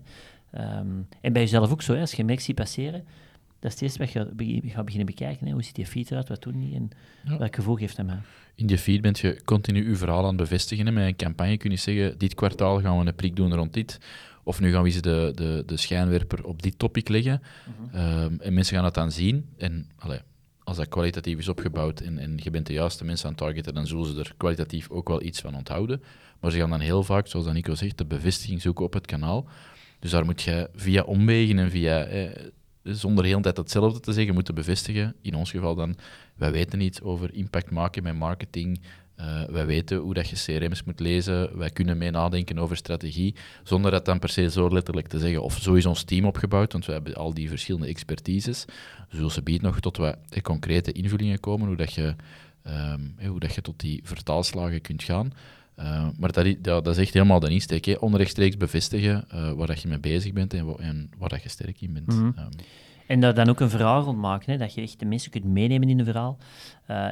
Um, 0.78 1.08
en 1.20 1.32
bij 1.32 1.42
jezelf 1.42 1.70
ook 1.70 1.82
zo. 1.82 1.94
Hè. 1.94 2.00
Als 2.00 2.12
je 2.12 2.24
merkt 2.24 2.42
ziet 2.42 2.54
passeren, 2.54 3.04
dat 3.58 3.72
is 3.72 3.80
het 3.80 3.82
eerste 3.82 3.98
wat 3.98 4.12
je 4.12 4.60
gaat 4.64 4.84
beginnen 4.84 5.06
bekijken. 5.06 5.46
Hè. 5.46 5.52
Hoe 5.52 5.62
ziet 5.62 5.74
die 5.74 5.86
feed 5.86 6.10
eruit, 6.10 6.28
wat 6.28 6.42
doen 6.42 6.58
die 6.58 6.74
en 6.74 6.90
ja. 7.24 7.38
welk 7.38 7.54
gevoel 7.54 7.74
geeft 7.74 7.96
dat 7.96 8.06
mij? 8.06 8.18
In 8.54 8.66
die 8.66 8.78
feed 8.78 9.00
bent 9.00 9.18
je 9.18 9.40
continu 9.44 9.88
je 9.88 9.96
verhaal 9.96 10.22
aan 10.22 10.26
het 10.26 10.36
bevestigen. 10.36 10.86
Hè. 10.86 10.92
Met 10.92 11.06
een 11.06 11.16
campagne 11.16 11.56
kun 11.56 11.70
je 11.70 11.76
zeggen, 11.76 12.18
dit 12.18 12.34
kwartaal 12.34 12.80
gaan 12.80 12.98
we 12.98 13.06
een 13.06 13.14
prik 13.14 13.36
doen 13.36 13.54
rond 13.54 13.72
dit. 13.72 13.98
Of 14.42 14.60
nu 14.60 14.72
gaan 14.72 14.82
we 14.82 14.88
eens 14.88 15.00
de, 15.00 15.32
de, 15.34 15.62
de 15.66 15.76
schijnwerper 15.76 16.44
op 16.44 16.62
dit 16.62 16.78
topic 16.78 17.08
leggen. 17.08 17.42
Mm 17.66 17.90
-hmm. 17.90 18.22
um, 18.22 18.40
en 18.40 18.54
mensen 18.54 18.74
gaan 18.74 18.84
dat 18.84 18.94
dan 18.94 19.12
zien. 19.12 19.48
En 19.56 19.88
allee, 19.98 20.20
als 20.70 20.78
dat 20.78 20.88
kwalitatief 20.88 21.38
is 21.38 21.48
opgebouwd 21.48 22.00
en, 22.00 22.38
je 22.42 22.50
bent 22.50 22.66
de 22.66 22.72
juiste 22.72 23.04
mensen 23.04 23.26
aan 23.26 23.32
het 23.32 23.40
targeten, 23.40 23.74
dan 23.74 23.86
zullen 23.86 24.06
ze 24.06 24.18
er 24.18 24.34
kwalitatief 24.36 24.90
ook 24.90 25.08
wel 25.08 25.22
iets 25.22 25.40
van 25.40 25.54
onthouden. 25.54 26.02
Maar 26.40 26.50
ze 26.50 26.58
gaan 26.58 26.70
dan 26.70 26.80
heel 26.80 27.02
vaak, 27.02 27.26
zoals 27.26 27.46
Nico 27.46 27.74
zegt, 27.74 27.98
de 27.98 28.04
bevestiging 28.04 28.62
zoeken 28.62 28.84
op 28.84 28.92
het 28.92 29.06
kanaal. 29.06 29.48
Dus 29.98 30.10
daar 30.10 30.24
moet 30.24 30.42
je 30.42 30.70
via 30.74 31.02
omwegen 31.02 31.58
en 31.58 31.70
via, 31.70 32.04
eh, 32.04 32.30
zonder 32.82 33.24
heel 33.24 33.36
de 33.36 33.42
tijd 33.42 33.56
hetzelfde 33.56 34.00
te 34.00 34.12
zeggen, 34.12 34.34
moeten 34.34 34.54
bevestigen. 34.54 35.14
In 35.22 35.34
ons 35.34 35.50
geval 35.50 35.74
dan, 35.74 35.96
wij 36.34 36.52
weten 36.52 36.78
niet 36.78 37.00
over 37.02 37.34
impact 37.34 37.70
maken 37.70 38.02
met 38.02 38.14
marketing, 38.14 38.80
uh, 39.20 39.42
wij 39.48 39.66
weten 39.66 39.98
hoe 39.98 40.14
dat 40.14 40.28
je 40.28 40.58
CRM's 40.58 40.82
moet 40.82 41.00
lezen. 41.00 41.58
Wij 41.58 41.70
kunnen 41.70 41.98
mee 41.98 42.10
nadenken 42.10 42.58
over 42.58 42.76
strategie, 42.76 43.34
zonder 43.62 43.90
dat 43.90 44.04
dan 44.04 44.18
per 44.18 44.28
se 44.28 44.50
zo 44.50 44.72
letterlijk 44.72 45.06
te 45.06 45.18
zeggen. 45.18 45.42
Of 45.42 45.58
zo 45.58 45.74
is 45.74 45.86
ons 45.86 46.02
team 46.02 46.24
opgebouwd, 46.24 46.72
want 46.72 46.86
we 46.86 46.92
hebben 46.92 47.14
al 47.14 47.34
die 47.34 47.48
verschillende 47.48 47.86
expertises. 47.86 48.64
Dus 49.10 49.34
ze 49.34 49.42
biedt 49.42 49.62
nog 49.62 49.80
tot 49.80 49.96
wat 49.96 50.16
concrete 50.42 50.92
invullingen 50.92 51.40
komen, 51.40 51.66
hoe, 51.66 51.76
dat 51.76 51.92
je, 51.92 52.14
um, 52.66 53.14
hoe 53.26 53.40
dat 53.40 53.54
je 53.54 53.60
tot 53.60 53.80
die 53.80 54.00
vertaalslagen 54.04 54.80
kunt 54.80 55.02
gaan. 55.02 55.32
Uh, 55.78 56.08
maar 56.18 56.32
dat, 56.32 56.56
dat, 56.62 56.86
is 56.86 56.96
echt 56.96 57.14
helemaal 57.14 57.40
de 57.40 57.50
insteek. 57.50 57.84
Hè. 57.84 57.94
Onrechtstreeks 57.94 58.56
bevestigen 58.56 59.24
uh, 59.34 59.52
waar 59.52 59.66
dat 59.66 59.82
je 59.82 59.88
mee 59.88 59.98
bezig 59.98 60.32
bent 60.32 60.54
en, 60.54 60.74
en 60.78 61.10
waar 61.18 61.28
dat 61.28 61.42
je 61.42 61.48
sterk 61.48 61.80
in 61.80 61.92
bent. 61.92 62.06
Mm 62.06 62.18
-hmm. 62.18 62.26
um. 62.26 62.50
En 63.06 63.20
daar 63.20 63.34
dan 63.34 63.48
ook 63.48 63.60
een 63.60 63.70
verhaal 63.70 64.02
rond 64.02 64.18
maken, 64.18 64.52
hè, 64.52 64.58
dat 64.58 64.74
je 64.74 64.80
echt 64.80 64.98
de 64.98 65.04
mensen 65.04 65.30
kunt 65.30 65.44
meenemen 65.44 65.88
in 65.88 65.98
een 65.98 66.04
verhaal. 66.04 66.38
Uh, 66.90 67.08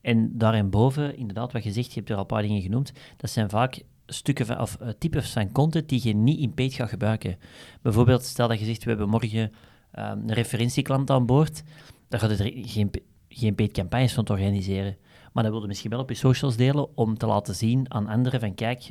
en 0.00 0.38
daarboven, 0.38 1.16
inderdaad, 1.16 1.52
wat 1.52 1.64
je 1.64 1.72
zegt, 1.72 1.88
je 1.88 1.94
hebt 1.94 2.08
er 2.08 2.14
al 2.14 2.20
een 2.20 2.26
paar 2.26 2.42
dingen 2.42 2.62
genoemd, 2.62 2.92
dat 3.16 3.30
zijn 3.30 3.50
vaak 3.50 3.82
stukken 4.06 4.60
of 4.60 4.78
uh, 4.82 4.88
types 4.88 5.32
van 5.32 5.52
content 5.52 5.88
die 5.88 6.00
je 6.02 6.14
niet 6.14 6.38
in 6.38 6.54
paid 6.54 6.74
gaat 6.74 6.88
gebruiken. 6.88 7.36
Bijvoorbeeld, 7.82 8.22
stel 8.22 8.48
dat 8.48 8.58
je 8.58 8.64
zegt, 8.64 8.84
we 8.84 8.90
hebben 8.90 9.08
morgen 9.08 9.52
uh, 9.94 10.10
een 10.14 10.32
referentieklant 10.32 11.10
aan 11.10 11.26
boord, 11.26 11.62
dan 12.08 12.20
gaat 12.20 12.30
er 12.30 12.52
geen, 12.54 12.90
geen 13.28 13.54
paid 13.54 13.72
campagnes 13.72 14.12
van 14.12 14.24
te 14.24 14.32
organiseren. 14.32 14.96
Maar 15.32 15.42
dat 15.42 15.52
wil 15.52 15.62
je 15.62 15.68
misschien 15.68 15.90
wel 15.90 16.00
op 16.00 16.08
je 16.08 16.14
socials 16.14 16.56
delen 16.56 16.96
om 16.96 17.18
te 17.18 17.26
laten 17.26 17.54
zien 17.54 17.92
aan 17.92 18.06
anderen 18.06 18.40
van, 18.40 18.54
kijk, 18.54 18.90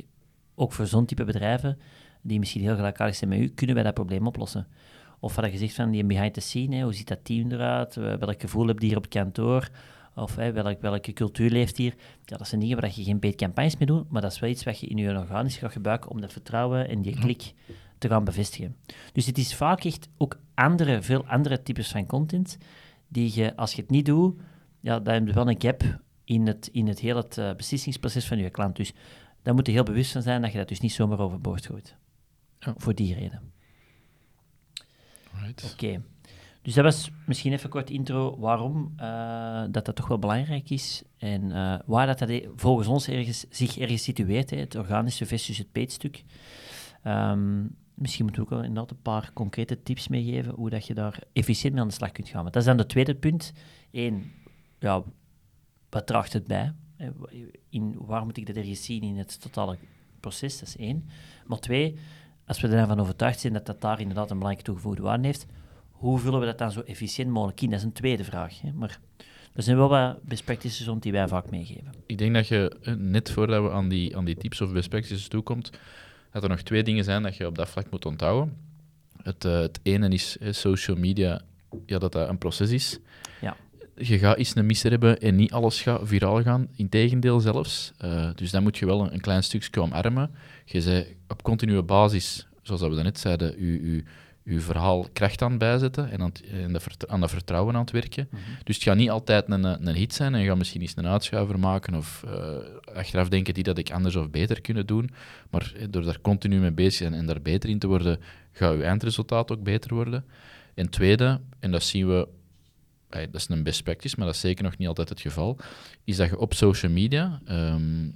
ook 0.54 0.72
voor 0.72 0.86
zo'n 0.86 1.06
type 1.06 1.24
bedrijven, 1.24 1.78
die 2.22 2.38
misschien 2.38 2.60
heel 2.60 2.74
gelijkaardig 2.74 3.16
zijn 3.16 3.30
met 3.30 3.38
u, 3.38 3.48
kunnen 3.48 3.74
wij 3.74 3.84
dat 3.84 3.94
probleem 3.94 4.26
oplossen. 4.26 4.66
Of 5.20 5.36
je 5.36 5.58
zegt 5.58 5.74
van 5.74 5.90
die 5.90 6.04
behind 6.04 6.34
the 6.34 6.40
scene, 6.40 6.82
hoe 6.82 6.94
ziet 6.94 7.08
dat 7.08 7.24
team 7.24 7.52
eruit, 7.52 7.94
welk 7.94 8.40
gevoel 8.40 8.66
heb 8.66 8.78
je 8.78 8.86
hier 8.86 8.96
op 8.96 9.02
het 9.02 9.12
kantoor, 9.12 9.68
of 10.14 10.36
hè, 10.36 10.52
welk, 10.52 10.80
welke 10.80 11.12
cultuur 11.12 11.50
leeft 11.50 11.76
hier. 11.76 11.94
Ja, 12.24 12.36
dat 12.36 12.48
zijn 12.48 12.60
dingen 12.60 12.80
waar 12.80 12.90
je 12.94 13.04
geen 13.04 13.18
paid 13.18 13.36
campagnes 13.36 13.76
mee 13.76 13.86
doet, 13.86 14.10
maar 14.10 14.22
dat 14.22 14.32
is 14.32 14.38
wel 14.38 14.50
iets 14.50 14.64
wat 14.64 14.80
je 14.80 14.86
in 14.86 14.96
je 14.96 15.18
organisch 15.18 15.56
gaat 15.56 15.72
gebruiken 15.72 16.10
om 16.10 16.20
dat 16.20 16.32
vertrouwen 16.32 16.88
en 16.88 17.02
die 17.02 17.18
klik 17.18 17.52
te 17.98 18.08
gaan 18.08 18.24
bevestigen. 18.24 18.76
Dus 19.12 19.26
het 19.26 19.38
is 19.38 19.54
vaak 19.54 19.84
echt 19.84 20.08
ook 20.16 20.40
andere, 20.54 21.02
veel 21.02 21.26
andere 21.26 21.62
types 21.62 21.90
van 21.90 22.06
content 22.06 22.58
die 23.08 23.34
je, 23.34 23.56
als 23.56 23.72
je 23.72 23.80
het 23.80 23.90
niet 23.90 24.06
doet, 24.06 24.40
ja, 24.80 25.00
dan 25.00 25.14
heb 25.14 25.26
je 25.26 25.32
wel 25.32 25.48
een 25.48 25.60
gap 25.60 25.82
in 26.24 26.46
het, 26.46 26.68
in 26.72 26.86
het 26.88 27.00
hele 27.00 27.20
het, 27.20 27.36
uh, 27.36 27.54
beslissingsproces 27.54 28.26
van 28.26 28.38
je 28.38 28.50
klant. 28.50 28.76
Dus 28.76 28.92
daar 29.42 29.54
moet 29.54 29.66
je 29.66 29.72
heel 29.72 29.82
bewust 29.82 30.12
van 30.12 30.22
zijn 30.22 30.42
dat 30.42 30.52
je 30.52 30.58
dat 30.58 30.68
dus 30.68 30.80
niet 30.80 30.92
zomaar 30.92 31.18
overboord 31.18 31.66
gooit. 31.66 31.96
Ja. 32.58 32.74
Voor 32.76 32.94
die 32.94 33.14
reden. 33.14 33.52
Right. 35.42 35.70
Oké. 35.72 36.02
Dus 36.62 36.74
dat 36.74 36.84
was 36.84 37.10
misschien 37.26 37.52
even 37.52 37.70
kort 37.70 37.90
intro 37.90 38.38
waarom 38.38 38.94
uh, 39.00 39.64
dat 39.70 39.84
dat 39.84 39.96
toch 39.96 40.08
wel 40.08 40.18
belangrijk 40.18 40.70
is 40.70 41.02
en 41.18 41.42
uh, 41.42 41.78
waar 41.86 42.06
dat, 42.06 42.18
dat 42.18 42.42
volgens 42.56 42.88
ons 42.88 43.08
ergens, 43.08 43.44
zich 43.50 43.78
ergens 43.78 44.02
situeert, 44.02 44.50
hè, 44.50 44.56
het 44.56 44.74
organische 44.74 45.26
versus 45.26 45.58
het 45.58 45.72
peetstuk. 45.72 46.24
Um, 47.04 47.76
misschien 47.94 48.24
moeten 48.24 48.42
we 48.42 48.48
ook 48.48 48.54
wel 48.54 48.64
inderdaad 48.64 48.90
een 48.90 49.02
paar 49.02 49.30
concrete 49.32 49.82
tips 49.82 50.08
meegeven 50.08 50.54
hoe 50.54 50.70
dat 50.70 50.86
je 50.86 50.94
daar 50.94 51.18
efficiënt 51.32 51.72
mee 51.72 51.82
aan 51.82 51.88
de 51.88 51.94
slag 51.94 52.12
kunt 52.12 52.28
gaan. 52.28 52.44
Dat 52.44 52.56
is 52.56 52.64
dan 52.64 52.78
het 52.78 52.88
tweede 52.88 53.14
punt. 53.14 53.52
Eén, 53.92 54.32
ja, 54.78 55.02
wat 55.90 56.06
draagt 56.06 56.32
het 56.32 56.46
bij? 56.46 56.72
In, 57.68 57.94
waar 57.98 58.24
moet 58.24 58.36
ik 58.36 58.46
dat 58.46 58.56
ergens 58.56 58.84
zien 58.84 59.02
in 59.02 59.18
het 59.18 59.40
totale 59.40 59.78
proces? 60.20 60.58
Dat 60.58 60.68
is 60.68 60.76
één. 60.76 61.08
Maar 61.46 61.58
twee, 61.58 61.98
als 62.46 62.60
we 62.60 62.68
er 62.68 62.76
dan 62.76 62.86
van 62.86 63.00
overtuigd 63.00 63.40
zijn 63.40 63.52
dat 63.52 63.66
dat 63.66 63.80
daar 63.80 64.00
inderdaad 64.00 64.30
een 64.30 64.38
belangrijke 64.38 64.70
toegevoegde 64.70 65.02
waarde 65.02 65.26
heeft, 65.26 65.46
hoe 66.00 66.18
vullen 66.18 66.40
we 66.40 66.46
dat 66.46 66.58
dan 66.58 66.72
zo 66.72 66.80
efficiënt 66.80 67.30
mogelijk 67.30 67.60
in? 67.60 67.70
Dat 67.70 67.78
is 67.78 67.84
een 67.84 67.92
tweede 67.92 68.24
vraag. 68.24 68.60
Hè? 68.60 68.72
Maar 68.72 68.98
er 69.54 69.62
zijn 69.62 69.76
wel 69.76 69.88
wat 69.88 70.22
best 70.22 70.44
practices 70.44 70.86
rond 70.86 71.02
die 71.02 71.12
wij 71.12 71.28
vaak 71.28 71.50
meegeven. 71.50 71.92
Ik 72.06 72.18
denk 72.18 72.34
dat 72.34 72.48
je, 72.48 72.76
eh, 72.82 72.94
net 72.94 73.30
voordat 73.30 73.62
we 73.62 73.70
aan 73.70 73.88
die, 73.88 74.16
aan 74.16 74.24
die 74.24 74.36
tips 74.36 74.60
of 74.60 74.72
best 74.72 74.88
practices 74.88 75.28
toekomt, 75.28 75.70
dat 76.32 76.42
er 76.42 76.48
nog 76.48 76.60
twee 76.60 76.82
dingen 76.82 77.04
zijn 77.04 77.22
dat 77.22 77.36
je 77.36 77.46
op 77.46 77.54
dat 77.54 77.68
vlak 77.68 77.90
moet 77.90 78.04
onthouden. 78.06 78.56
Het, 79.22 79.44
uh, 79.44 79.58
het 79.58 79.80
ene 79.82 80.08
is 80.08 80.36
social 80.50 80.96
media, 80.96 81.40
ja, 81.86 81.98
dat 81.98 82.12
dat 82.12 82.28
een 82.28 82.38
proces 82.38 82.70
is. 82.70 82.98
Ja. 83.40 83.56
Je 83.96 84.18
gaat 84.18 84.38
iets 84.38 84.56
een 84.56 84.66
misser 84.66 84.90
hebben 84.90 85.20
en 85.20 85.36
niet 85.36 85.52
alles 85.52 85.82
gaat 85.82 86.00
viraal 86.04 86.42
gaan. 86.42 86.68
Integendeel 86.76 87.40
zelfs. 87.40 87.92
Uh, 88.04 88.30
dus 88.34 88.50
dan 88.50 88.62
moet 88.62 88.78
je 88.78 88.86
wel 88.86 89.00
een, 89.00 89.12
een 89.12 89.20
klein 89.20 89.42
stukje 89.42 89.80
omarmen. 89.80 90.30
Je 90.64 90.80
zei 90.80 91.16
op 91.28 91.42
continue 91.42 91.82
basis, 91.82 92.46
zoals 92.62 92.80
we 92.80 93.02
net 93.02 93.18
zeiden, 93.18 93.66
je, 93.66 93.92
je, 93.92 94.04
je 94.52 94.60
verhaal 94.60 95.06
kracht 95.12 95.42
aan 95.42 95.58
bijzetten 95.58 96.10
en 96.10 96.20
aan, 96.20 96.32
en 96.50 96.72
de 96.72 96.80
aan 97.06 97.20
dat 97.20 97.30
vertrouwen 97.30 97.74
aan 97.74 97.80
het 97.80 97.90
werken. 97.90 98.28
Mm 98.30 98.38
-hmm. 98.38 98.54
Dus 98.64 98.74
het 98.74 98.84
gaat 98.84 98.96
niet 98.96 99.10
altijd 99.10 99.50
een, 99.50 99.64
een 99.64 99.94
hit 99.94 100.14
zijn 100.14 100.34
en 100.34 100.40
je 100.40 100.48
gaat 100.48 100.58
misschien 100.58 100.80
eens 100.80 100.96
een 100.96 101.06
uitschuiver 101.06 101.58
maken 101.58 101.94
of 101.94 102.24
uh, 102.26 102.94
achteraf 102.94 103.28
denken 103.28 103.54
die 103.54 103.62
dat 103.62 103.78
ik 103.78 103.90
anders 103.90 104.16
of 104.16 104.30
beter 104.30 104.60
kunnen 104.60 104.86
doen. 104.86 105.10
Maar 105.50 105.72
door 105.90 106.02
daar 106.02 106.20
continu 106.20 106.58
mee 106.58 106.72
bezig 106.72 106.90
te 106.90 106.96
zijn 106.96 107.14
en 107.14 107.26
daar 107.26 107.42
beter 107.42 107.70
in 107.70 107.78
te 107.78 107.86
worden, 107.86 108.20
gaat 108.52 108.76
je 108.76 108.82
eindresultaat 108.82 109.50
ook 109.52 109.62
beter 109.62 109.94
worden. 109.94 110.24
En 110.74 110.90
tweede, 110.90 111.40
en 111.58 111.70
dat 111.70 111.82
zien 111.82 112.08
we, 112.08 112.28
dat 113.08 113.34
is 113.34 113.48
een 113.48 113.62
best 113.62 113.82
practice, 113.82 114.14
maar 114.16 114.26
dat 114.26 114.34
is 114.34 114.40
zeker 114.40 114.64
nog 114.64 114.76
niet 114.76 114.88
altijd 114.88 115.08
het 115.08 115.20
geval, 115.20 115.58
is 116.04 116.16
dat 116.16 116.28
je 116.28 116.38
op 116.38 116.54
social 116.54 116.92
media, 116.92 117.40
um, 117.48 118.14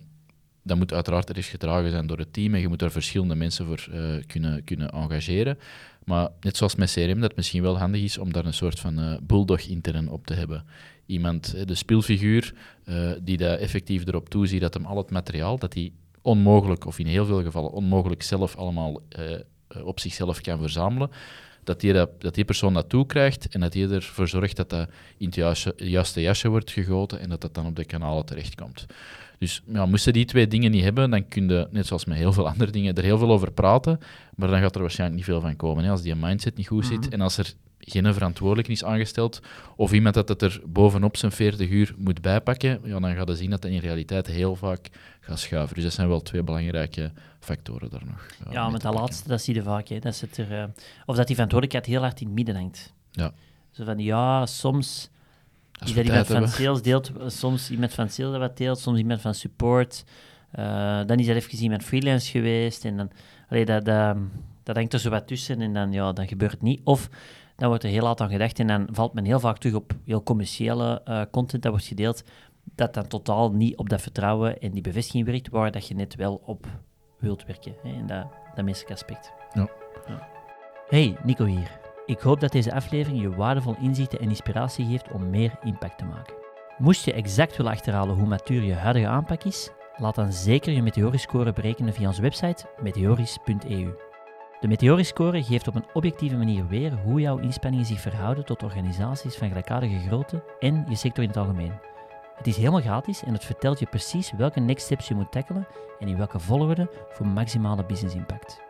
dat 0.64 0.76
moet 0.76 0.92
uiteraard 0.92 1.28
er 1.28 1.36
eens 1.36 1.48
gedragen 1.48 1.90
zijn 1.90 2.06
door 2.06 2.18
het 2.18 2.32
team 2.32 2.54
en 2.54 2.60
je 2.60 2.68
moet 2.68 2.78
daar 2.78 2.90
verschillende 2.90 3.34
mensen 3.34 3.66
voor 3.66 3.86
uh, 3.92 4.22
kunnen, 4.26 4.64
kunnen 4.64 4.90
engageren. 4.90 5.58
Maar 6.04 6.28
net 6.40 6.56
zoals 6.56 6.74
met 6.74 6.92
CRM, 6.92 7.20
dat 7.20 7.36
misschien 7.36 7.62
wel 7.62 7.78
handig 7.78 8.02
is 8.02 8.18
om 8.18 8.32
daar 8.32 8.44
een 8.44 8.54
soort 8.54 8.80
van 8.80 9.00
uh, 9.00 9.16
bulldog 9.22 9.60
intern 9.60 10.08
op 10.08 10.26
te 10.26 10.34
hebben. 10.34 10.64
Iemand, 11.06 11.66
de 11.68 11.74
speelfiguur, 11.74 12.54
die 13.22 13.36
daar 13.36 13.58
effectief 13.58 14.06
erop 14.06 14.28
toeziet 14.28 14.60
dat 14.60 14.74
hem 14.74 14.84
al 14.84 14.96
het 14.96 15.10
materiaal, 15.10 15.58
dat 15.58 15.74
hij 15.74 15.92
onmogelijk, 16.22 16.86
of 16.86 16.98
in 16.98 17.06
heel 17.06 17.26
veel 17.26 17.42
gevallen 17.42 17.70
onmogelijk 17.70 18.22
zelf 18.22 18.56
allemaal 18.56 19.02
op 19.82 20.00
zichzelf 20.00 20.40
kan 20.40 20.58
verzamelen, 20.58 21.10
dat 21.64 21.80
die, 21.80 21.92
dat, 21.92 22.20
dat 22.20 22.34
die 22.34 22.44
persoon 22.44 22.74
dat 22.74 22.88
toekrijgt 22.88 23.48
en 23.48 23.60
dat 23.60 23.72
die 23.72 23.88
ervoor 23.88 24.28
zorgt 24.28 24.56
dat 24.56 24.70
dat 24.70 24.88
in 25.18 25.26
het 25.26 25.34
juiste, 25.34 25.74
juiste 25.76 26.20
jasje 26.20 26.48
wordt 26.48 26.70
gegoten 26.70 27.20
en 27.20 27.28
dat 27.28 27.40
dat 27.40 27.54
dan 27.54 27.66
op 27.66 27.76
de 27.76 27.84
kanalen 27.84 28.24
terechtkomt. 28.24 28.86
Dus 29.44 29.62
ja, 29.66 29.86
moesten 29.86 30.12
die 30.12 30.24
twee 30.24 30.48
dingen 30.48 30.70
niet 30.70 30.82
hebben, 30.82 31.10
dan 31.10 31.28
kun 31.28 31.48
je, 31.48 31.68
net 31.70 31.86
zoals 31.86 32.04
met 32.04 32.16
heel 32.16 32.32
veel 32.32 32.48
andere 32.48 32.70
dingen, 32.70 32.94
er 32.94 33.02
heel 33.02 33.18
veel 33.18 33.30
over 33.30 33.52
praten, 33.52 33.98
maar 34.34 34.48
dan 34.48 34.60
gaat 34.60 34.74
er 34.74 34.80
waarschijnlijk 34.80 35.18
niet 35.18 35.28
veel 35.28 35.40
van 35.40 35.56
komen. 35.56 35.84
Hè, 35.84 35.90
als 35.90 36.02
die 36.02 36.14
mindset 36.14 36.56
niet 36.56 36.66
goed 36.66 36.86
zit 36.86 36.96
mm-hmm. 36.96 37.12
en 37.12 37.20
als 37.20 37.38
er 37.38 37.52
geen 37.78 38.14
verantwoordelijke 38.14 38.72
is 38.72 38.84
aangesteld, 38.84 39.40
of 39.76 39.92
iemand 39.92 40.14
dat 40.14 40.28
het 40.28 40.42
er 40.42 40.60
bovenop 40.66 41.16
zijn 41.16 41.32
40 41.32 41.70
uur 41.70 41.94
moet 41.98 42.20
bijpakken, 42.20 42.80
ja, 42.84 43.00
dan 43.00 43.14
gaat 43.14 43.28
je 43.28 43.36
zien 43.36 43.50
dat 43.50 43.62
dat 43.62 43.70
in 43.70 43.78
realiteit 43.78 44.26
heel 44.26 44.56
vaak 44.56 44.88
gaat 45.20 45.38
schuiven. 45.38 45.74
Dus 45.74 45.84
dat 45.84 45.92
zijn 45.92 46.08
wel 46.08 46.22
twee 46.22 46.42
belangrijke 46.42 47.12
factoren 47.40 47.90
daar 47.90 48.06
nog. 48.06 48.26
Ja, 48.44 48.52
ja 48.52 48.70
met 48.70 48.80
dat 48.80 48.94
laatste, 48.94 49.28
dat 49.28 49.42
zie 49.42 49.54
je 49.54 49.62
vaak. 49.62 49.88
Hè. 49.88 49.98
Dat 49.98 50.14
zit 50.14 50.36
er, 50.36 50.52
uh, 50.52 50.64
of 51.06 51.16
dat 51.16 51.26
die 51.26 51.34
verantwoordelijkheid 51.34 51.86
heel 51.86 52.00
hard 52.00 52.20
in 52.20 52.26
het 52.26 52.34
midden 52.34 52.54
hangt. 52.54 52.92
Ja. 53.10 53.32
Zo 53.70 53.84
van, 53.84 53.98
ja, 53.98 54.46
soms 54.46 55.10
dat 55.92 56.04
iemand 56.04 56.26
van 56.26 56.48
sales 56.48 56.82
deelt, 56.82 57.12
soms 57.26 57.70
iemand 57.70 57.92
van 57.92 58.08
sales 58.08 58.30
dat 58.30 58.40
wat 58.40 58.56
deelt, 58.56 58.78
soms 58.78 58.98
iemand 58.98 59.20
van 59.20 59.34
support. 59.34 60.04
Uh, 60.58 61.00
dan 61.06 61.18
is 61.18 61.26
dat 61.26 61.36
even 61.36 61.58
iemand 61.58 61.84
freelance 61.84 62.30
geweest. 62.30 62.84
En 62.84 62.96
dan, 62.96 63.10
allee, 63.48 63.64
dat, 63.64 63.84
dat, 63.84 64.16
dat 64.62 64.76
hangt 64.76 64.92
er 64.92 64.98
zo 64.98 65.10
wat 65.10 65.26
tussen 65.26 65.60
en 65.60 65.72
dan, 65.72 65.92
ja, 65.92 66.12
dan 66.12 66.28
gebeurt 66.28 66.52
het 66.52 66.62
niet. 66.62 66.80
Of 66.84 67.08
dan 67.56 67.68
wordt 67.68 67.84
er 67.84 67.90
heel 67.90 68.02
laat 68.02 68.20
aan 68.20 68.30
gedacht 68.30 68.58
en 68.58 68.66
dan 68.66 68.88
valt 68.90 69.14
men 69.14 69.24
heel 69.24 69.40
vaak 69.40 69.58
terug 69.58 69.76
op 69.76 69.92
heel 70.04 70.22
commerciële 70.22 71.02
uh, 71.08 71.22
content 71.30 71.62
dat 71.62 71.72
wordt 71.72 71.86
gedeeld, 71.86 72.24
dat 72.74 72.94
dan 72.94 73.06
totaal 73.06 73.52
niet 73.52 73.76
op 73.76 73.88
dat 73.88 74.02
vertrouwen 74.02 74.60
en 74.60 74.70
die 74.70 74.82
bevestiging 74.82 75.26
werkt, 75.26 75.48
waar 75.48 75.70
dat 75.70 75.88
je 75.88 75.94
net 75.94 76.14
wel 76.14 76.42
op 76.44 76.66
wilt 77.18 77.46
werken. 77.46 77.74
Hè, 77.82 77.88
in 77.88 78.06
dat, 78.06 78.26
dat 78.54 78.64
menselijke 78.64 78.94
aspect. 78.94 79.32
Ja. 79.52 79.68
ja. 80.06 80.28
Hey, 80.88 81.16
Nico 81.24 81.44
hier. 81.44 81.83
Ik 82.06 82.20
hoop 82.20 82.40
dat 82.40 82.52
deze 82.52 82.74
aflevering 82.74 83.22
je 83.22 83.34
waardevol 83.34 83.76
inzichten 83.80 84.20
en 84.20 84.28
inspiratie 84.28 84.86
geeft 84.86 85.10
om 85.12 85.30
meer 85.30 85.52
impact 85.62 85.98
te 85.98 86.04
maken. 86.04 86.34
Moest 86.78 87.04
je 87.04 87.12
exact 87.12 87.56
willen 87.56 87.72
achterhalen 87.72 88.16
hoe 88.16 88.26
matuur 88.26 88.62
je 88.62 88.74
huidige 88.74 89.06
aanpak 89.06 89.44
is, 89.44 89.70
laat 89.96 90.14
dan 90.14 90.32
zeker 90.32 90.72
je 90.72 90.82
Meteoriscore 90.82 91.52
berekenen 91.52 91.94
via 91.94 92.06
onze 92.06 92.22
website 92.22 92.66
meteoris.eu. 92.82 93.94
De 94.60 94.68
Meteoriscore 94.68 95.42
geeft 95.42 95.68
op 95.68 95.74
een 95.74 95.86
objectieve 95.92 96.36
manier 96.36 96.66
weer 96.66 96.92
hoe 96.92 97.20
jouw 97.20 97.38
inspanningen 97.38 97.86
zich 97.86 98.00
verhouden 98.00 98.44
tot 98.44 98.62
organisaties 98.62 99.36
van 99.36 99.48
gelijkaardige 99.48 99.98
grootte 100.06 100.42
en 100.58 100.84
je 100.88 100.96
sector 100.96 101.22
in 101.22 101.28
het 101.28 101.38
algemeen. 101.38 101.72
Het 102.36 102.46
is 102.46 102.56
helemaal 102.56 102.80
gratis 102.80 103.22
en 103.22 103.32
het 103.32 103.44
vertelt 103.44 103.78
je 103.78 103.86
precies 103.86 104.32
welke 104.36 104.60
next 104.60 104.84
steps 104.84 105.08
je 105.08 105.14
moet 105.14 105.32
tackelen 105.32 105.66
en 105.98 106.08
in 106.08 106.16
welke 106.16 106.38
volgorde 106.38 106.90
voor 107.08 107.26
maximale 107.26 107.84
business 107.84 108.14
impact. 108.14 108.60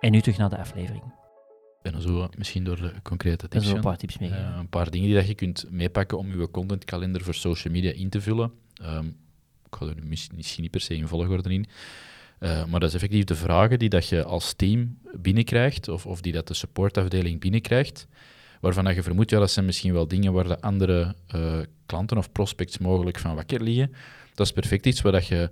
En 0.00 0.10
nu 0.10 0.20
terug 0.20 0.38
naar 0.38 0.50
de 0.50 0.58
aflevering. 0.58 1.02
En 1.82 2.02
zo 2.02 2.28
misschien 2.36 2.64
door 2.64 2.76
de 2.76 2.92
concrete 3.02 3.48
tips. 3.48 3.66
Een 3.66 3.80
paar 3.80 3.96
tips 3.96 4.18
mee. 4.18 4.30
Uh, 4.30 4.56
een 4.58 4.68
paar 4.68 4.90
dingen 4.90 5.06
die 5.06 5.16
dat 5.16 5.26
je 5.26 5.34
kunt 5.34 5.66
meepakken 5.70 6.18
om 6.18 6.40
je 6.40 6.50
contentkalender 6.50 7.22
voor 7.22 7.34
social 7.34 7.74
media 7.74 7.92
in 7.92 8.08
te 8.08 8.20
vullen. 8.20 8.52
Um, 8.82 9.16
ik 9.70 9.76
ga 9.76 9.86
er 9.86 9.94
misschien 10.06 10.62
niet 10.62 10.70
per 10.70 10.80
se 10.80 10.94
in 10.94 11.08
volgorde 11.08 11.52
in. 11.52 11.66
Uh, 12.40 12.64
maar 12.64 12.80
dat 12.80 12.88
is 12.88 12.94
effectief 12.94 13.24
de 13.24 13.34
vragen 13.34 13.78
die 13.78 13.88
dat 13.88 14.08
je 14.08 14.24
als 14.24 14.52
team 14.52 14.98
binnenkrijgt, 15.14 15.88
of, 15.88 16.06
of 16.06 16.20
die 16.20 16.32
dat 16.32 16.48
de 16.48 16.54
supportafdeling 16.54 17.40
binnenkrijgt, 17.40 18.06
waarvan 18.60 18.84
dat 18.84 18.94
je 18.94 19.02
vermoedt, 19.02 19.30
ja, 19.30 19.38
dat 19.38 19.50
zijn 19.50 19.64
misschien 19.64 19.92
wel 19.92 20.08
dingen 20.08 20.32
waar 20.32 20.48
de 20.48 20.60
andere 20.60 21.14
uh, 21.34 21.58
klanten 21.86 22.16
of 22.16 22.32
prospects 22.32 22.78
mogelijk 22.78 23.18
van 23.18 23.34
wakker 23.34 23.62
liggen. 23.62 23.92
Dat 24.34 24.46
is 24.46 24.52
perfect 24.52 24.86
iets 24.86 25.00
waar 25.00 25.12
dat 25.12 25.26
je 25.26 25.50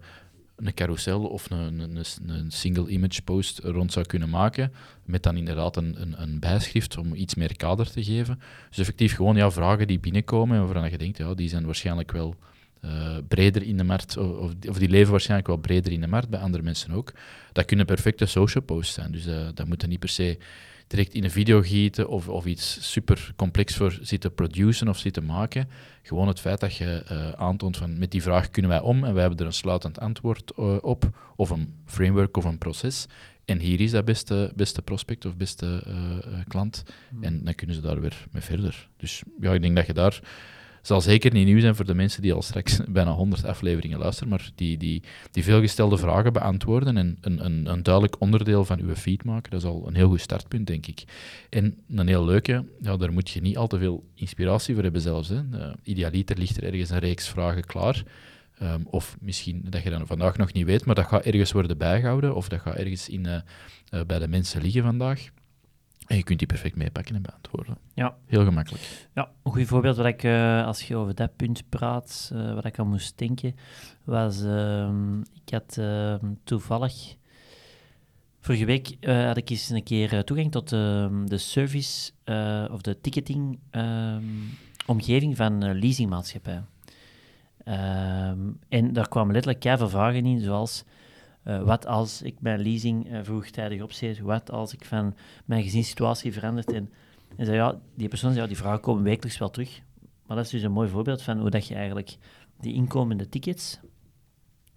een 0.57 0.75
carousel 0.75 1.25
of 1.25 1.51
een, 1.51 1.79
een, 1.79 2.05
een, 2.27 2.51
single 2.51 2.89
image 2.89 3.23
post 3.23 3.59
rond 3.59 3.93
zou 3.93 4.07
kunnen 4.07 4.31
maken, 4.31 4.73
met 5.05 5.23
dan 5.23 5.37
inderdaad 5.37 5.77
een, 5.77 6.01
een, 6.01 6.23
een, 6.23 6.39
bijschrift 6.39 6.97
om 6.97 7.15
iets 7.15 7.35
meer 7.35 7.57
kader 7.57 7.91
te 7.91 8.05
geven. 8.05 8.41
Dus 8.69 8.79
effectief 8.79 9.15
gewoon 9.15 9.37
ja, 9.37 9.51
vragen 9.51 9.87
die 9.87 9.99
binnenkomen 9.99 10.57
en 10.57 10.65
waarvan 10.65 10.91
je 10.91 10.99
denkt, 10.99 11.19
ja, 11.19 11.35
die 11.35 11.49
zijn 11.49 11.65
waarschijnlijk 11.65 12.13
wel 12.13 12.35
uh, 12.85 13.17
breder 13.29 13.63
in 13.63 13.77
de 13.77 13.85
markt, 13.85 14.17
of, 14.17 14.53
of, 14.69 14.79
die 14.79 14.89
leven 14.89 15.11
waarschijnlijk 15.11 15.49
wel 15.49 15.57
breder 15.57 15.93
in 15.93 16.01
de 16.01 16.07
markt, 16.07 16.29
bij 16.29 16.41
andere 16.41 16.63
mensen 16.63 16.93
ook. 16.93 17.13
Dat 17.53 17.65
kunnen 17.65 17.87
perfecte 17.87 18.27
social 18.27 18.65
posts 18.65 18.95
zijn, 18.95 19.13
dus 19.13 19.27
uh, 19.27 19.49
dat 19.55 19.67
moeten 19.67 19.89
niet 19.89 19.99
per 19.99 20.09
se 20.09 20.39
direct 20.87 21.15
in 21.15 21.25
een 21.25 21.31
video 21.31 21.63
gieten 21.63 22.09
of, 22.09 22.29
of 22.29 22.47
iets 22.47 22.93
super 22.93 23.33
complex 23.37 23.77
voor 23.77 23.99
zitten 24.01 24.35
produceren 24.35 24.89
of 24.89 24.99
zitten 24.99 25.25
maken. 25.25 25.69
Gewoon 26.03 26.29
het 26.29 26.41
feit 26.41 26.61
dat 26.61 26.77
je 26.77 27.05
uh, 27.11 27.31
aantoont 27.31 27.77
van 27.77 27.99
met 27.99 28.11
die 28.11 28.23
vraag 28.23 28.51
kunnen 28.51 28.71
wij 28.71 28.81
om 28.81 29.05
en 29.05 29.13
wij 29.13 29.21
hebben 29.21 29.41
er 29.41 29.47
een 29.47 29.53
sluitend 29.53 30.01
antwoord 30.01 30.53
uh, 30.59 30.77
op, 30.81 31.11
of 31.37 31.51
een 31.51 31.75
framework 31.85 32.37
of 32.37 32.45
een 32.45 32.59
proces. 32.59 33.07
En 33.45 33.59
hier 33.59 33.81
is 33.81 33.91
dat 33.91 34.05
beste, 34.05 34.53
beste 34.57 34.83
prospect 34.83 35.25
of 35.25 35.37
beste 35.37 35.83
uh, 35.87 35.95
klant. 36.49 36.83
Mm. 37.11 37.23
En 37.23 37.45
dan 37.45 37.55
kunnen 37.55 37.77
ze 37.77 37.83
daar 37.83 38.01
weer 38.01 38.27
mee 38.31 38.43
verder. 38.43 38.89
Dus 38.97 39.23
ja, 39.41 39.53
ik 39.53 39.63
denk 39.63 39.77
dat 39.77 39.87
je 39.87 39.93
daar 39.93 40.21
zal 40.87 41.01
zeker 41.01 41.33
niet 41.33 41.47
nieuw 41.47 41.61
zijn 41.61 41.75
voor 41.75 41.85
de 41.85 41.95
mensen 41.95 42.23
die 42.23 42.33
al 42.33 42.43
straks 42.43 42.81
bijna 42.89 43.11
100 43.11 43.45
afleveringen 43.45 43.99
luisteren, 43.99 44.29
maar 44.29 44.51
die, 44.55 44.77
die, 44.77 45.03
die 45.31 45.45
veelgestelde 45.45 45.99
vragen 45.99 46.33
beantwoorden 46.33 46.97
en 46.97 47.17
een, 47.21 47.45
een, 47.45 47.67
een 47.67 47.83
duidelijk 47.83 48.17
onderdeel 48.19 48.65
van 48.65 48.81
uw 48.81 48.95
feed 48.95 49.25
maken, 49.25 49.51
dat 49.51 49.61
is 49.61 49.69
al 49.69 49.85
een 49.87 49.95
heel 49.95 50.09
goed 50.09 50.21
startpunt, 50.21 50.67
denk 50.67 50.87
ik. 50.87 51.05
En 51.51 51.79
een 51.89 52.09
heel 52.09 52.25
leuke, 52.25 52.65
ja, 52.81 52.97
daar 52.97 53.13
moet 53.13 53.31
je 53.31 53.41
niet 53.41 53.57
al 53.57 53.67
te 53.67 53.79
veel 53.79 54.05
inspiratie 54.15 54.75
voor 54.75 54.83
hebben 54.83 55.01
zelfs. 55.01 55.29
Hè. 55.29 55.41
Idealiter 55.83 56.39
ligt 56.39 56.57
er 56.57 56.65
ergens 56.65 56.91
een 56.91 56.99
reeks 56.99 57.29
vragen 57.29 57.65
klaar. 57.65 58.03
Um, 58.63 58.87
of 58.91 59.17
misschien 59.21 59.65
dat 59.69 59.83
je 59.83 59.91
dat 59.91 60.03
vandaag 60.05 60.37
nog 60.37 60.53
niet 60.53 60.67
weet, 60.67 60.85
maar 60.85 60.95
dat 60.95 61.07
gaat 61.07 61.25
ergens 61.25 61.53
worden 61.53 61.79
bijgehouden 61.79 62.35
of 62.35 62.49
dat 62.49 62.61
gaat 62.61 62.75
ergens 62.75 63.09
in, 63.09 63.27
uh, 63.27 63.37
uh, 63.91 64.01
bij 64.07 64.19
de 64.19 64.29
mensen 64.29 64.63
liggen 64.63 64.83
vandaag. 64.83 65.31
En 66.07 66.17
je 66.17 66.23
kunt 66.23 66.39
die 66.39 66.49
perfect 66.49 66.77
meepakken 66.77 67.15
en 67.15 67.23
beantwoorden. 67.23 67.79
Ja. 67.95 68.17
Heel 68.27 68.45
gemakkelijk. 68.45 69.09
Ja, 69.15 69.31
een 69.43 69.53
goed 69.53 69.67
voorbeeld 69.67 69.97
wat 69.97 70.07
ik, 70.07 70.23
uh, 70.23 70.67
als 70.67 70.83
je 70.83 70.97
over 70.97 71.15
dat 71.15 71.37
punt 71.37 71.69
praat, 71.69 72.31
uh, 72.35 72.55
wat 72.55 72.65
ik 72.65 72.79
aan 72.79 72.89
moest 72.89 73.19
denken, 73.19 73.55
was, 74.05 74.43
uh, 74.43 74.89
ik 75.45 75.53
had 75.53 75.81
toevallig, 76.45 77.17
vorige 78.41 78.65
week 78.65 78.97
had 79.07 79.37
ik 79.37 79.51
eens 79.51 79.71
een 79.71 79.83
keer 79.83 80.25
toegang 80.25 80.51
tot 80.51 80.69
de 80.69 81.39
service 81.39 82.13
of 82.71 82.81
de 82.81 83.01
ticketing 83.01 83.59
omgeving 84.87 85.37
van 85.37 85.79
leasingmaatschappij. 85.79 86.63
en 88.69 88.93
daar 88.93 89.09
kwamen 89.09 89.33
letterlijk 89.33 89.63
keihard 89.63 89.91
vragen 89.91 90.27
in, 90.27 90.41
zoals... 90.41 90.85
Uh, 91.49 91.63
wat 91.63 91.87
als 91.87 92.23
ik 92.23 92.41
mijn 92.41 92.63
leasing 92.63 93.13
uh, 93.13 93.19
vroegtijdig 93.23 93.83
opzet? 93.83 94.21
Wat 94.21 94.51
als 94.51 94.73
ik 94.73 94.85
van 94.85 95.15
mijn 95.45 95.63
gezinssituatie 95.63 96.33
verandert? 96.33 96.73
En, 96.73 96.91
en 97.37 97.47
zei, 97.47 97.57
ja, 97.57 97.79
die 97.95 98.09
persoon 98.09 98.31
zei, 98.31 98.43
ja, 98.43 98.49
die 98.49 98.57
vragen 98.57 98.81
komen 98.81 99.03
wekelijks 99.03 99.39
wel 99.39 99.51
terug. 99.51 99.83
Maar 100.27 100.37
dat 100.37 100.47
is 100.47 100.51
dus 100.51 100.63
een 100.63 100.73
mooi 100.73 100.89
voorbeeld 100.89 101.23
van 101.23 101.39
hoe 101.39 101.51
dat 101.51 101.67
je 101.67 101.75
eigenlijk 101.75 102.17
die 102.61 102.75
inkomende 102.75 103.29
tickets, 103.29 103.81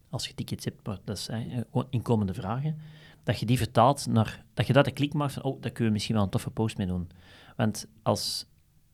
als 0.10 0.28
je 0.28 0.34
tickets 0.34 0.66
hebt, 0.66 0.88
maar 0.88 0.98
dat 1.04 1.20
zijn 1.20 1.66
inkomende 1.90 2.34
vragen, 2.34 2.78
dat 3.24 3.40
je 3.40 3.46
die 3.46 3.58
vertaalt 3.58 4.08
naar, 4.08 4.46
dat 4.54 4.68
je 4.68 4.74
dat 4.74 4.86
de 4.86 4.92
klik 4.92 5.14
maakt 5.14 5.34
van, 5.34 5.44
oh, 5.44 5.62
daar 5.62 5.72
kunnen 5.72 5.88
we 5.88 5.94
misschien 5.94 6.16
wel 6.16 6.24
een 6.24 6.30
toffe 6.30 6.50
post 6.50 6.78
mee 6.78 6.88
doen. 6.88 7.10
Want 7.56 7.88
als 8.04 8.46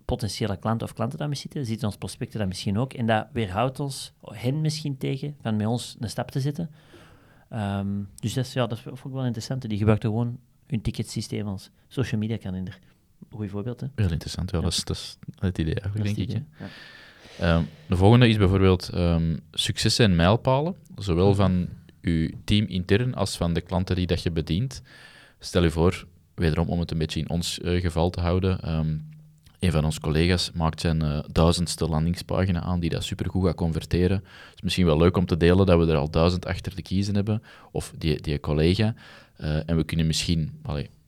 potentiële 0.05 0.57
klanten 0.57 0.87
of 0.87 0.93
klanten 0.93 1.17
daarmee 1.17 1.37
zitten, 1.37 1.65
zitten 1.65 1.87
ons 1.87 1.97
prospecten 1.97 2.39
dat 2.39 2.47
misschien 2.47 2.77
ook, 2.77 2.93
en 2.93 3.05
dat 3.05 3.27
weerhoudt 3.33 3.79
ons, 3.79 4.13
hen 4.21 4.61
misschien 4.61 4.97
tegen, 4.97 5.35
van 5.41 5.55
met 5.55 5.67
ons 5.67 5.95
een 5.99 6.09
stap 6.09 6.31
te 6.31 6.39
zetten. 6.39 6.69
Ehm, 7.49 7.87
dus 8.19 8.33
dat 8.33 8.45
is, 8.45 8.53
ja, 8.53 8.67
dat 8.67 8.79
vond 8.79 9.05
ik 9.05 9.11
wel 9.11 9.25
interessant. 9.25 9.69
Die 9.69 9.77
gebruikten 9.77 10.09
gewoon 10.09 10.39
hun 10.67 10.81
ticketsysteem 10.81 11.47
als 11.47 11.69
social 11.87 12.19
media 12.19 12.37
kalender. 12.37 12.79
Goeie 13.31 13.49
voorbeeld, 13.49 13.79
hè? 13.79 13.87
Heel 13.95 14.11
interessant, 14.11 14.51
ja, 14.51 14.61
Dat, 14.61 14.71
is, 14.71 14.83
dat 14.83 14.95
is 14.95 15.17
het 15.35 15.57
idee 15.57 15.79
eigenlijk, 15.79 16.15
denk 16.15 16.29
ik. 16.29 16.43
Ja. 16.59 16.67
Ehm, 17.39 17.63
de 17.87 17.95
volgende 17.95 18.27
is 18.27 18.37
bijvoorbeeld 18.37 18.89
um, 18.93 19.39
successen 19.51 20.05
en 20.05 20.15
mijlpalen, 20.15 20.75
zowel 20.97 21.35
van 21.35 21.67
uw 22.01 22.29
team 22.43 22.65
intern 22.65 23.13
als 23.13 23.37
van 23.37 23.53
de 23.53 23.61
klanten 23.61 23.95
die 23.95 24.07
dat 24.07 24.23
je 24.23 24.31
bedient. 24.31 24.81
Stel 25.39 25.63
je 25.63 25.71
voor, 25.71 26.05
wederom 26.33 26.69
om 26.69 26.79
het 26.79 26.91
een 26.91 26.97
beetje 26.97 27.19
in 27.19 27.29
ons 27.29 27.59
eh, 27.59 27.81
geval 27.81 28.09
te 28.09 28.21
houden, 28.21 28.59
ehm, 28.61 28.97
een 29.59 29.71
van 29.71 29.85
onze 29.85 29.99
collega's 29.99 30.51
maakt 30.53 30.81
zijn 30.81 31.01
eh, 31.01 31.19
duizendste 31.31 31.87
landingspagina 31.87 32.61
aan 32.61 32.79
die 32.79 32.89
dat 32.89 33.03
supergoed 33.03 33.45
gaat 33.45 33.55
converteren. 33.55 34.17
Het 34.17 34.55
is 34.55 34.61
misschien 34.61 34.85
wel 34.85 34.97
leuk 34.97 35.17
om 35.17 35.25
te 35.25 35.37
delen 35.37 35.65
dat 35.65 35.79
we 35.79 35.91
er 35.91 35.97
al 35.97 36.09
duizend 36.09 36.45
achter 36.45 36.75
te 36.75 36.81
kiezen 36.81 37.15
hebben, 37.15 37.43
of 37.71 37.93
die, 37.97 38.21
die 38.21 38.39
collega. 38.39 38.93
Eh, 39.35 39.69
en 39.69 39.75
we 39.75 39.83
kunnen 39.83 40.07
misschien, 40.07 40.61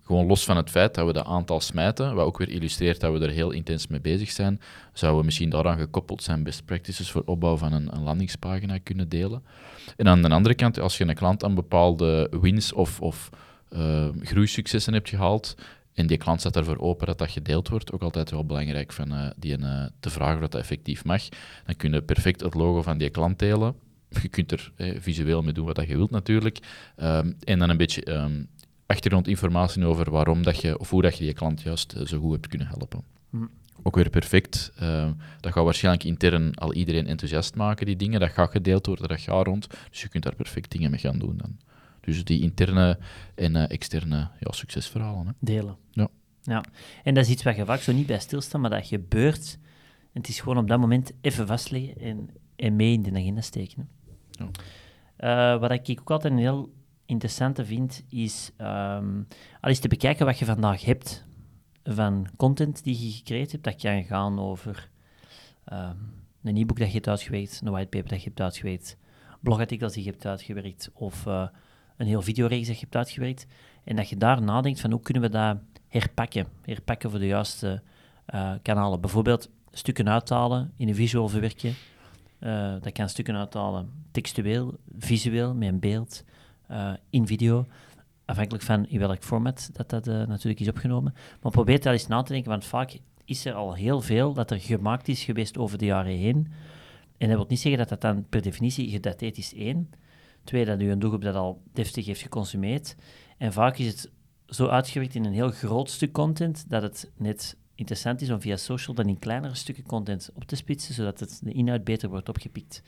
gewoon 0.03 0.27
los 0.27 0.43
van 0.43 0.57
het 0.57 0.69
feit 0.69 0.95
dat 0.95 1.05
we 1.05 1.13
dat 1.13 1.25
aantal 1.25 1.59
smijten, 1.59 2.15
wat 2.15 2.25
ook 2.25 2.37
weer 2.37 2.49
illustreert 2.49 2.99
dat 2.99 3.13
we 3.13 3.25
er 3.25 3.31
heel 3.31 3.51
intens 3.51 3.87
mee 3.87 4.01
bezig 4.01 4.31
zijn, 4.31 4.61
zouden 4.93 5.19
we 5.19 5.25
misschien 5.25 5.49
daaraan 5.49 5.77
gekoppeld 5.77 6.23
zijn 6.23 6.43
best 6.43 6.65
practices 6.65 7.11
voor 7.11 7.23
opbouw 7.25 7.57
van 7.57 7.73
een, 7.73 7.95
een 7.95 8.03
landingspagina 8.03 8.77
kunnen 8.77 9.09
delen. 9.09 9.43
En 9.95 10.07
aan 10.07 10.21
de 10.21 10.29
andere 10.29 10.55
kant, 10.55 10.79
als 10.79 10.97
je 10.97 11.07
een 11.07 11.15
klant 11.15 11.43
aan 11.43 11.55
bepaalde 11.55 12.31
wins 12.41 12.73
of, 12.73 13.01
of 13.01 13.29
uh, 13.73 14.07
groeisuccessen 14.21 14.93
hebt 14.93 15.09
gehaald, 15.09 15.55
en 15.97 16.07
die 16.07 16.17
klant 16.17 16.39
staat 16.39 16.55
ervoor 16.55 16.79
open 16.79 17.07
dat 17.07 17.17
dat 17.17 17.31
gedeeld 17.31 17.69
wordt, 17.69 17.91
ook 17.91 18.01
altijd 18.01 18.31
wel 18.31 18.45
belangrijk 18.45 18.93
van 18.93 19.13
uh, 19.13 19.29
die 19.37 19.57
uh, 19.57 19.85
te 19.99 20.09
vragen 20.09 20.41
dat 20.41 20.51
dat 20.51 20.61
effectief 20.61 21.05
mag, 21.05 21.21
dan 21.65 21.75
kun 21.75 21.93
je 21.93 22.01
perfect 22.01 22.41
het 22.41 22.53
logo 22.53 22.81
van 22.81 22.97
die 22.97 23.09
klant 23.09 23.39
delen. 23.39 23.75
Je 24.21 24.27
kunt 24.27 24.51
er 24.51 24.71
eh, 24.75 24.95
visueel 24.99 25.41
mee 25.41 25.53
doen 25.53 25.65
wat 25.65 25.75
dat 25.75 25.87
je 25.87 25.95
wilt 25.95 26.11
natuurlijk. 26.11 26.59
Um, 26.97 27.35
en 27.43 27.59
dan 27.59 27.69
een 27.69 27.77
beetje 27.77 28.13
um, 28.13 28.47
achtergrondinformatie 28.85 29.85
over 29.85 30.11
waarom 30.11 30.43
dat 30.43 30.61
je, 30.61 30.79
of 30.79 30.89
hoe 30.89 31.01
dat 31.01 31.17
je 31.17 31.23
die 31.23 31.33
klant 31.33 31.61
juist 31.61 31.93
uh, 31.97 32.05
zo 32.05 32.19
goed 32.19 32.31
hebt 32.31 32.47
kunnen 32.47 32.67
helpen. 32.67 33.03
Mm. 33.29 33.49
Ook 33.83 33.95
weer 33.95 34.09
perfect. 34.09 34.71
Uh, 34.81 35.09
dat 35.39 35.53
gaat 35.53 35.63
waarschijnlijk 35.63 36.03
intern 36.03 36.55
al 36.55 36.73
iedereen 36.73 37.07
enthousiast 37.07 37.55
maken, 37.55 37.85
die 37.85 37.95
dingen. 37.95 38.19
Dat 38.19 38.31
gaat 38.31 38.51
gedeeld 38.51 38.85
worden, 38.85 39.07
dat 39.07 39.21
gaat 39.21 39.45
rond. 39.45 39.67
Dus 39.89 40.01
je 40.01 40.07
kunt 40.07 40.23
daar 40.23 40.35
perfect 40.35 40.71
dingen 40.71 40.91
mee 40.91 40.99
gaan 40.99 41.19
doen 41.19 41.37
dan. 41.37 41.57
Dus 42.07 42.23
die 42.23 42.41
interne 42.41 42.97
en 43.35 43.55
uh, 43.55 43.69
externe 43.69 44.29
ja, 44.39 44.51
succesverhalen. 44.51 45.27
Hè. 45.27 45.33
Delen. 45.39 45.77
Ja. 45.91 46.07
ja. 46.41 46.63
En 47.03 47.13
dat 47.13 47.25
is 47.25 47.31
iets 47.31 47.43
waar 47.43 47.55
je 47.55 47.65
vaak 47.65 47.79
zo 47.79 47.91
niet 47.91 48.07
bij 48.07 48.19
stilstaat, 48.19 48.61
maar 48.61 48.69
dat 48.69 48.87
gebeurt. 48.87 49.57
En 50.13 50.21
het 50.21 50.27
is 50.27 50.39
gewoon 50.39 50.57
op 50.57 50.67
dat 50.67 50.79
moment 50.79 51.11
even 51.21 51.47
vastleggen 51.47 51.97
en, 51.97 52.29
en 52.55 52.75
mee 52.75 52.93
in 52.93 53.01
de 53.01 53.11
agenda 53.11 53.41
steken. 53.41 53.89
Ja. 54.31 55.53
Uh, 55.55 55.59
wat 55.59 55.71
ik 55.71 55.99
ook 55.99 56.11
altijd 56.11 56.33
een 56.33 56.39
heel 56.39 56.73
interessante 57.05 57.65
vind, 57.65 58.03
is 58.09 58.51
um, 58.57 59.27
al 59.61 59.69
eens 59.69 59.79
te 59.79 59.87
bekijken 59.87 60.25
wat 60.25 60.39
je 60.39 60.45
vandaag 60.45 60.85
hebt 60.85 61.25
van 61.83 62.27
content 62.37 62.83
die 62.83 63.05
je 63.05 63.11
gecreëerd 63.11 63.51
hebt. 63.51 63.63
Dat 63.63 63.75
kan 63.75 64.03
gaan 64.03 64.39
over 64.39 64.89
um, 65.73 66.13
een 66.43 66.57
e-book 66.57 66.77
dat 66.77 66.87
je 66.87 66.93
hebt 66.93 67.07
uitgewerkt, 67.07 67.61
een 67.63 67.71
whitepaper 67.71 68.09
dat 68.09 68.19
je 68.19 68.27
hebt 68.27 68.41
uitgewerkt, 68.41 68.97
blogartikels 69.41 69.93
die 69.93 70.03
je 70.03 70.09
hebt 70.09 70.25
uitgewerkt 70.25 70.89
of 70.93 71.25
uh, 71.25 71.47
een 71.97 72.07
heel 72.07 72.21
videoreeks 72.21 72.79
hebt 72.79 72.95
uitgewerkt. 72.95 73.47
En 73.83 73.95
dat 73.95 74.09
je 74.09 74.17
daar 74.17 74.41
nadenkt 74.41 74.79
van 74.79 74.91
hoe 74.91 75.01
kunnen 75.01 75.23
we 75.23 75.29
dat 75.29 75.57
herpakken, 75.87 76.47
herpakken 76.61 77.09
voor 77.09 77.19
de 77.19 77.27
juiste 77.27 77.81
uh, 78.33 78.51
kanalen. 78.61 79.01
Bijvoorbeeld 79.01 79.49
stukken 79.71 80.09
uithalen, 80.09 80.71
in 80.77 80.87
een 80.87 80.95
visual 80.95 81.27
verwerken. 81.29 81.73
Uh, 82.39 82.73
dat 82.81 82.91
kan 82.91 83.09
stukken 83.09 83.35
uithalen 83.35 83.89
textueel, 84.11 84.79
visueel, 84.97 85.53
met 85.53 85.67
een 85.67 85.79
beeld, 85.79 86.23
uh, 86.71 86.93
in 87.09 87.27
video. 87.27 87.65
Afhankelijk 88.25 88.63
van 88.63 88.87
in 88.87 88.99
welk 88.99 89.23
format 89.23 89.69
dat, 89.73 89.89
dat 89.89 90.05
natuurlijk 90.05 90.59
is 90.59 90.67
opgenomen. 90.67 91.13
Maar 91.41 91.51
probeer 91.51 91.81
daar 91.81 91.93
eens 91.93 92.07
na 92.07 92.21
te 92.21 92.31
denken, 92.33 92.51
want 92.51 92.65
vaak 92.65 92.97
is 93.25 93.45
er 93.45 93.53
al 93.53 93.73
heel 93.73 94.01
veel 94.01 94.33
dat 94.33 94.51
er 94.51 94.59
gemaakt 94.59 95.07
is 95.07 95.23
geweest 95.23 95.57
over 95.57 95.77
de 95.77 95.85
jaren 95.85 96.17
heen. 96.17 96.47
En 97.17 97.27
dat 97.27 97.37
wil 97.37 97.45
niet 97.47 97.59
zeggen 97.59 97.79
dat 97.87 97.89
dat 97.89 98.01
dan 98.01 98.25
per 98.29 98.41
definitie 98.41 98.89
gedateerd 98.89 99.37
is, 99.37 99.53
één. 99.53 99.89
Twee, 100.47 100.65
dat 100.65 100.81
u 100.81 100.91
een 100.91 100.99
doelgroep 100.99 101.21
dat 101.21 101.35
al 101.35 101.61
deftig 101.73 102.05
heeft 102.05 102.21
geconsumeerd. 102.21 102.95
En 103.37 103.53
vaak 103.53 103.77
is 103.77 103.87
het 103.87 104.11
zo 104.45 104.67
uitgewerkt 104.67 105.15
in 105.15 105.25
een 105.25 105.33
heel 105.33 105.49
groot 105.49 105.89
stuk 105.89 106.11
content, 106.11 106.65
dat 106.69 106.81
het 106.81 107.11
net 107.17 107.57
interessant 107.75 108.21
is 108.21 108.29
om 108.29 108.41
via 108.41 108.55
social 108.55 108.95
dan 108.95 109.07
in 109.07 109.19
kleinere 109.19 109.55
stukken 109.55 109.83
content 109.83 110.29
op 110.33 110.43
te 110.43 110.55
splitsen, 110.55 110.93
zodat 110.93 111.19
het, 111.19 111.39
de 111.43 111.51
inhoud 111.51 111.83
beter 111.83 112.09
wordt 112.09 112.29
opgepikt. 112.29 112.83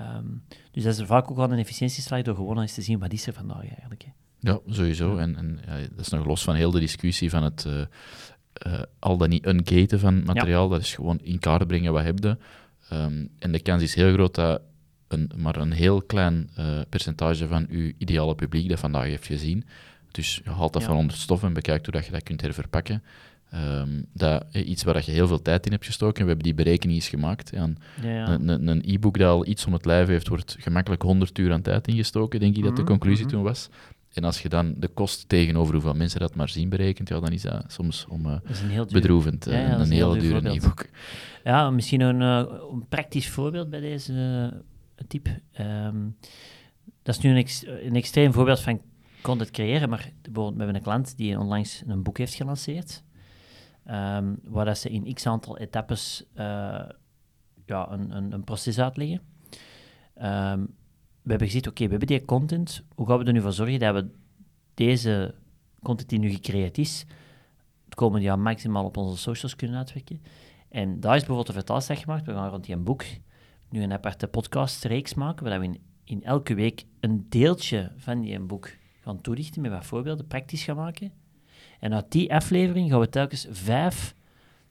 Um, 0.00 0.42
dus 0.70 0.82
dat 0.82 0.98
is 0.98 1.06
vaak 1.06 1.30
ook 1.30 1.38
al 1.38 1.52
een 1.52 1.58
efficiëntieslag 1.58 2.22
door 2.22 2.34
gewoon 2.34 2.60
eens 2.60 2.74
te 2.74 2.82
zien 2.82 2.98
wat 2.98 3.12
is 3.12 3.26
er 3.26 3.32
vandaag 3.32 3.68
eigenlijk. 3.68 4.02
Hè. 4.02 4.10
Ja, 4.38 4.58
sowieso. 4.66 5.16
En, 5.16 5.36
en 5.36 5.60
ja, 5.66 5.78
dat 5.78 6.00
is 6.00 6.08
nog 6.08 6.26
los 6.26 6.44
van 6.44 6.54
heel 6.54 6.70
de 6.70 6.80
discussie 6.80 7.30
van 7.30 7.42
het 7.42 7.64
uh, 7.64 7.84
uh, 8.66 8.82
al 8.98 9.16
dan 9.16 9.28
niet 9.28 9.46
ungaten 9.46 10.00
van 10.00 10.24
materiaal. 10.24 10.64
Ja. 10.64 10.70
Dat 10.70 10.80
is 10.80 10.94
gewoon 10.94 11.18
in 11.22 11.38
kaart 11.38 11.66
brengen 11.66 11.92
wat 11.92 12.04
heb 12.04 12.18
je. 12.18 12.36
Um, 12.92 13.30
en 13.38 13.52
de 13.52 13.60
kans 13.60 13.82
is 13.82 13.94
heel 13.94 14.12
groot 14.12 14.34
dat 14.34 14.60
een, 15.12 15.30
maar 15.36 15.56
een 15.56 15.72
heel 15.72 16.02
klein 16.02 16.50
uh, 16.58 16.80
percentage 16.88 17.46
van 17.46 17.66
uw 17.68 17.92
ideale 17.98 18.34
publiek 18.34 18.68
dat 18.68 18.78
vandaag 18.78 19.04
heeft 19.04 19.26
gezien. 19.26 19.64
Dus 20.10 20.40
je 20.44 20.50
haalt 20.50 20.72
dat 20.72 20.82
ja. 20.82 20.88
van 20.88 20.96
onder 20.96 21.16
stof 21.16 21.42
en 21.42 21.52
bekijkt 21.52 21.84
hoe 21.84 21.94
dat 21.94 22.04
je 22.06 22.12
dat 22.12 22.22
kunt 22.22 22.40
herverpakken. 22.40 23.02
Um, 23.54 24.06
dat, 24.12 24.44
iets 24.52 24.82
waar 24.82 25.02
je 25.04 25.10
heel 25.10 25.26
veel 25.26 25.42
tijd 25.42 25.66
in 25.66 25.72
hebt 25.72 25.86
gestoken. 25.86 26.22
We 26.22 26.28
hebben 26.28 26.44
die 26.44 26.54
berekening 26.54 26.98
eens 26.98 27.08
gemaakt. 27.08 27.52
En 27.52 27.76
ja, 28.02 28.08
ja. 28.08 28.38
Een, 28.46 28.82
e-book 28.86 29.18
dat 29.18 29.28
al 29.28 29.46
iets 29.46 29.66
om 29.66 29.72
het 29.72 29.84
lijf 29.84 30.06
heeft, 30.06 30.28
wordt 30.28 30.56
gemakkelijk 30.58 31.02
100 31.02 31.38
uur 31.38 31.52
aan 31.52 31.62
tijd 31.62 31.88
ingestoken, 31.88 32.40
denk 32.40 32.56
ik 32.56 32.62
dat 32.62 32.76
de 32.76 32.84
conclusie 32.84 33.24
mm 33.24 33.30
-hmm. 33.30 33.38
toen 33.38 33.46
was. 33.46 33.68
En 34.12 34.24
als 34.24 34.42
je 34.42 34.48
dan 34.48 34.74
de 34.76 34.88
kost 34.88 35.28
tegenover 35.28 35.72
hoeveel 35.72 35.94
mensen 35.94 36.20
dat 36.20 36.34
maar 36.34 36.48
zien 36.48 36.68
berekent, 36.68 37.08
ja, 37.08 37.20
dan 37.20 37.32
is 37.32 37.42
dat 37.42 37.64
soms 37.66 38.06
om, 38.08 38.26
uh, 38.26 38.32
dat 38.32 38.62
een 38.76 38.86
bedroevend. 38.92 39.44
Ja, 39.44 39.72
een, 39.72 39.80
een 39.80 39.90
hele 39.90 40.18
dure 40.18 40.50
e-book. 40.50 40.86
Ja, 41.44 41.70
misschien 41.70 42.00
een, 42.00 42.20
uh, 42.20 42.52
een, 42.72 42.86
praktisch 42.88 43.28
voorbeeld 43.28 43.70
bij 43.70 43.80
deze 43.80 44.12
type. 45.06 45.40
Um, 45.60 46.16
dat 47.02 47.14
is 47.14 47.20
nu 47.20 47.30
een, 47.30 47.36
ex 47.36 47.66
een 47.66 47.96
extreem 47.96 48.32
voorbeeld 48.32 48.60
van 48.60 48.80
content 49.22 49.50
creëren, 49.50 49.88
maar 49.88 50.12
bijvoorbeeld 50.22 50.52
we 50.52 50.58
hebben 50.58 50.76
een 50.76 50.82
klant 50.82 51.16
die 51.16 51.38
onlangs 51.38 51.82
een 51.86 52.02
boek 52.02 52.18
heeft 52.18 52.34
gelanceerd. 52.34 53.02
Um, 53.90 54.38
waar 54.42 54.64
dat 54.64 54.78
ze 54.78 54.90
in 54.90 55.14
x 55.14 55.26
aantal 55.26 55.58
etappes 55.58 56.24
uh, 56.34 56.44
ja, 57.66 57.90
een, 57.90 58.16
een, 58.16 58.32
een, 58.32 58.44
proces 58.44 58.78
uitleggen. 58.78 59.20
Um, 60.22 60.74
we 61.22 61.30
hebben 61.30 61.46
gezegd, 61.46 61.66
oké, 61.66 61.84
we 61.84 61.90
hebben 61.90 62.08
die 62.08 62.24
content, 62.24 62.84
hoe 62.94 63.06
gaan 63.06 63.18
we 63.18 63.24
er 63.24 63.32
nu 63.32 63.40
voor 63.40 63.52
zorgen 63.52 63.78
dat 63.78 63.94
we 63.94 64.10
deze 64.74 65.34
content 65.82 66.08
die 66.08 66.18
nu 66.18 66.30
gecreëerd 66.30 66.78
is, 66.78 67.04
het 67.84 67.94
komende 67.94 68.24
jaar 68.24 68.38
maximaal 68.38 68.84
op 68.84 68.96
onze 68.96 69.16
socials 69.16 69.56
kunnen 69.56 69.76
uitwerken. 69.76 70.22
En 70.68 71.00
daar 71.00 71.12
is 71.14 71.18
bijvoorbeeld 71.18 71.48
een 71.48 71.54
vertaalslag 71.54 72.00
gemaakt, 72.00 72.26
we 72.26 72.32
gaan 72.32 72.50
rond 72.50 72.64
die 72.64 72.74
een 72.74 72.84
boek 72.84 73.04
nu 73.72 73.82
een 73.82 73.92
aparte 73.92 74.26
podcastreeks 74.26 75.14
maken, 75.14 75.44
waar 75.44 75.60
we 75.60 75.64
in, 75.64 75.78
in 76.04 76.24
elke 76.24 76.54
week 76.54 76.84
een 77.00 77.26
deeltje 77.28 77.92
van 77.96 78.26
een 78.26 78.46
boek 78.46 78.70
gaan 79.00 79.20
toelichten, 79.20 79.62
met 79.62 79.70
wat 79.70 79.86
voorbeelden, 79.86 80.26
praktisch 80.26 80.64
gaan 80.64 80.76
maken. 80.76 81.12
En 81.80 81.94
uit 81.94 82.12
die 82.12 82.34
aflevering 82.34 82.90
gaan 82.90 83.00
we 83.00 83.08
telkens 83.08 83.46
vijf 83.50 84.14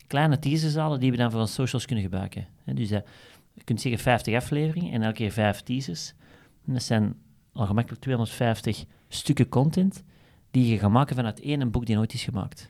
kleine 0.08 0.40
teasers 0.40 0.76
halen 0.76 1.00
die 1.00 1.12
we 1.12 1.18
dan 1.18 1.32
voor 1.32 1.40
onze 1.40 1.54
socials 1.54 1.86
kunnen 1.86 2.04
gebruiken. 2.04 2.48
Dus 2.66 2.92
uh, 2.92 3.00
je 3.54 3.64
kunt 3.64 3.82
zeggen 3.82 4.02
50 4.02 4.36
afleveringen 4.36 4.92
en 4.92 5.02
elke 5.02 5.16
keer 5.16 5.32
vijf 5.32 5.62
teasers. 5.62 6.14
Dat 6.66 6.84
zijn 6.84 7.16
al 7.54 7.66
gemakkelijk 7.66 8.02
250 8.02 8.86
stukken 9.08 9.50
content 9.50 10.04
die 10.52 10.68
je 10.68 10.80
gaat 10.80 10.92
maken 10.92 11.16
vanuit 11.16 11.40
één 11.40 11.72
boek 11.72 11.86
die 11.86 11.96
nooit 11.96 12.14
is 12.14 12.24
gemaakt. 12.24 12.70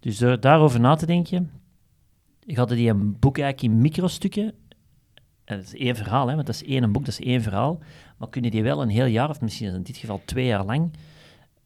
Dus 0.00 0.18
door 0.18 0.40
daarover 0.40 0.80
na 0.80 0.94
te 0.94 1.06
denken, 1.06 1.50
gaat 2.46 2.68
die 2.68 2.90
een 2.90 3.18
boek 3.18 3.38
eigenlijk 3.38 3.74
in 3.74 3.80
microstukken. 3.80 4.54
En 5.48 5.56
dat 5.56 5.66
is 5.66 5.74
één 5.74 5.96
verhaal, 5.96 6.28
hè, 6.28 6.34
want 6.34 6.46
dat 6.46 6.54
is 6.54 6.64
één 6.64 6.92
boek, 6.92 7.04
dat 7.04 7.18
is 7.18 7.26
één 7.26 7.42
verhaal. 7.42 7.78
Maar 8.16 8.28
kun 8.28 8.42
je 8.42 8.50
die 8.50 8.62
wel 8.62 8.82
een 8.82 8.88
heel 8.88 9.04
jaar, 9.04 9.28
of 9.28 9.40
misschien 9.40 9.74
in 9.74 9.82
dit 9.82 9.96
geval 9.96 10.20
twee 10.24 10.46
jaar 10.46 10.64
lang, 10.64 10.92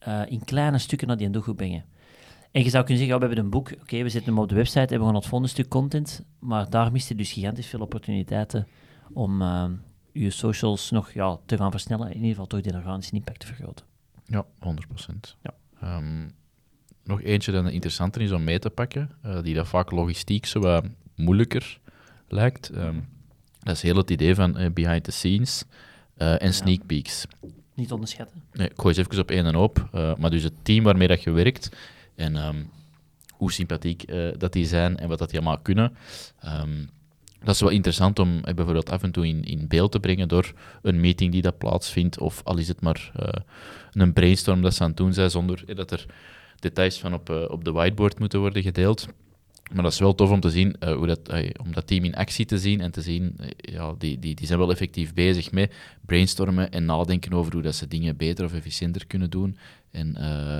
uh, 0.07 0.21
in 0.27 0.43
kleine 0.43 0.77
stukken 0.77 1.07
naar 1.07 1.17
die 1.17 1.29
doelgroep 1.29 1.57
brengen. 1.57 1.85
En 2.51 2.63
je 2.63 2.69
zou 2.69 2.83
kunnen 2.83 3.03
zeggen, 3.03 3.19
we 3.19 3.25
hebben 3.25 3.43
een 3.43 3.49
boek, 3.49 3.71
oké, 3.71 3.81
okay, 3.81 4.03
we 4.03 4.09
zetten 4.09 4.33
hem 4.33 4.41
op 4.41 4.49
de 4.49 4.55
website, 4.55 4.79
hebben 4.79 4.97
we 4.97 5.03
gewoon 5.03 5.15
het 5.15 5.25
volgende 5.25 5.53
stuk 5.53 5.67
content, 5.67 6.23
maar 6.39 6.69
daar 6.69 6.91
mist 6.91 7.07
je 7.07 7.15
dus 7.15 7.31
gigantisch 7.31 7.67
veel 7.67 7.79
opportuniteiten 7.79 8.67
om 9.13 9.41
uh, 9.41 9.65
je 10.11 10.29
socials 10.29 10.91
nog 10.91 11.11
ja, 11.11 11.39
te 11.45 11.57
gaan 11.57 11.71
versnellen, 11.71 12.07
in 12.07 12.15
ieder 12.15 12.29
geval 12.29 12.47
toch 12.47 12.61
die 12.61 12.73
organische 12.73 13.15
impact 13.15 13.39
te 13.39 13.45
vergroten. 13.45 13.85
Ja, 14.25 14.45
100%. 14.45 15.15
Ja. 15.41 15.97
Um, 15.97 16.31
nog 17.03 17.21
eentje 17.21 17.51
dat 17.51 17.69
interessanter 17.69 18.21
is 18.21 18.31
om 18.31 18.43
mee 18.43 18.59
te 18.59 18.69
pakken, 18.69 19.11
uh, 19.25 19.41
die 19.41 19.55
dat 19.55 19.67
vaak 19.67 19.91
logistiek 19.91 20.45
zo 20.45 20.59
wat 20.59 20.85
moeilijker 21.15 21.79
lijkt. 22.27 22.75
Um, 22.75 23.07
dat 23.63 23.75
is 23.75 23.81
heel 23.81 23.95
het 23.95 24.09
idee 24.09 24.35
van 24.35 24.61
uh, 24.61 24.69
behind 24.71 25.03
the 25.03 25.11
scenes 25.11 25.63
uh, 26.17 26.41
en 26.41 26.53
sneak 26.53 26.85
peeks. 26.85 27.25
niet 27.73 27.91
onderschatten. 27.91 28.43
Nee, 28.51 28.69
ik 28.69 28.73
gooi 28.75 28.95
eens 28.95 29.07
even 29.07 29.21
op 29.21 29.31
één 29.31 29.45
en 29.45 29.55
hoop. 29.55 29.89
Uh, 29.95 30.15
maar 30.15 30.29
dus 30.29 30.43
het 30.43 30.53
team 30.61 30.83
waarmee 30.83 31.07
dat 31.07 31.23
je 31.23 31.31
werkt 31.31 31.69
en 32.15 32.35
um, 32.35 32.69
hoe 33.33 33.51
sympathiek 33.51 34.05
dat 34.37 34.53
die 34.53 34.65
zijn 34.65 34.97
en 34.97 35.07
wat 35.07 35.19
dat 35.19 35.29
die 35.29 35.39
allemaal 35.39 35.59
kunnen. 35.59 35.97
Um, 36.45 36.89
dat 37.43 37.55
is 37.55 37.61
wel 37.61 37.69
interessant 37.69 38.19
om 38.19 38.39
eh, 38.43 38.53
bijvoorbeeld 38.53 38.89
af 38.89 39.03
en 39.03 39.11
toe 39.11 39.27
in, 39.27 39.43
in 39.43 39.67
beeld 39.67 39.91
te 39.91 39.99
brengen 39.99 40.27
door 40.27 40.53
een 40.81 40.99
meeting 40.99 41.31
die 41.31 41.41
dat 41.41 41.57
plaatsvindt, 41.57 42.19
of 42.19 42.41
al 42.43 42.57
is 42.57 42.67
het 42.67 42.81
maar 42.81 43.11
uh, 43.19 43.27
een 43.91 44.13
brainstorm 44.13 44.61
dat 44.61 44.73
ze 44.73 44.81
aan 44.81 44.87
het 44.87 44.97
doen 44.97 45.13
zijn, 45.13 45.29
zonder 45.29 45.75
dat 45.75 45.91
er 45.91 46.05
details 46.59 46.99
van 46.99 47.13
op, 47.13 47.29
uh, 47.29 47.43
op 47.47 47.63
de 47.63 47.71
whiteboard 47.71 48.19
moeten 48.19 48.39
worden 48.39 48.63
gedeeld. 48.63 49.07
Maar 49.73 49.83
dat 49.83 49.91
is 49.91 49.99
wel 49.99 50.15
tof 50.15 50.29
om 50.29 50.39
te 50.39 50.49
zien, 50.49 50.75
uh, 50.79 50.93
hoe 50.95 51.07
dat, 51.07 51.33
uh, 51.33 51.49
om 51.63 51.73
dat 51.73 51.87
team 51.87 52.03
in 52.03 52.15
actie 52.15 52.45
te 52.45 52.59
zien 52.59 52.81
en 52.81 52.91
te 52.91 53.01
zien, 53.01 53.37
uh, 53.39 53.47
ja, 53.55 53.93
die, 53.97 54.19
die, 54.19 54.35
die 54.35 54.47
zijn 54.47 54.59
wel 54.59 54.71
effectief 54.71 55.13
bezig 55.13 55.51
met 55.51 55.73
brainstormen 56.05 56.71
en 56.71 56.85
nadenken 56.85 57.33
over 57.33 57.53
hoe 57.53 57.61
dat 57.61 57.75
ze 57.75 57.87
dingen 57.87 58.17
beter 58.17 58.45
of 58.45 58.53
efficiënter 58.53 59.07
kunnen 59.07 59.29
doen 59.29 59.57
en, 59.91 60.15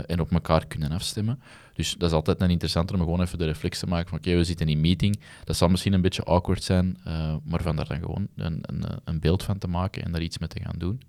en 0.08 0.20
op 0.20 0.32
elkaar 0.32 0.68
kunnen 0.68 0.92
afstemmen. 0.92 1.40
Dus 1.74 1.96
dat 1.98 2.10
is 2.10 2.16
altijd 2.16 2.42
een 2.42 2.50
interessanter 2.50 2.96
om 2.96 3.02
gewoon 3.02 3.22
even 3.22 3.38
de 3.38 3.46
reflex 3.46 3.80
te 3.80 3.88
maken 3.88 4.10
van 4.10 4.18
oké, 4.18 4.28
okay, 4.28 4.40
we 4.40 4.46
zitten 4.46 4.68
in 4.68 4.76
een 4.76 4.82
meeting, 4.82 5.20
dat 5.44 5.56
zal 5.56 5.68
misschien 5.68 5.94
een 5.94 6.02
beetje 6.02 6.24
awkward 6.24 6.64
zijn, 6.64 6.98
maar 7.44 7.62
van 7.62 7.76
daar 7.76 7.88
dan 7.88 8.00
gewoon 8.00 8.28
een, 8.36 8.60
een, 8.62 8.84
een, 9.04 9.20
beeld 9.20 9.44
van 9.44 9.58
te 9.58 9.68
maken 9.68 10.04
en 10.04 10.12
daar 10.12 10.22
iets 10.22 10.38
mee 10.38 10.50
te 10.50 10.62
gaan 10.64 10.76
doen. 10.78 11.02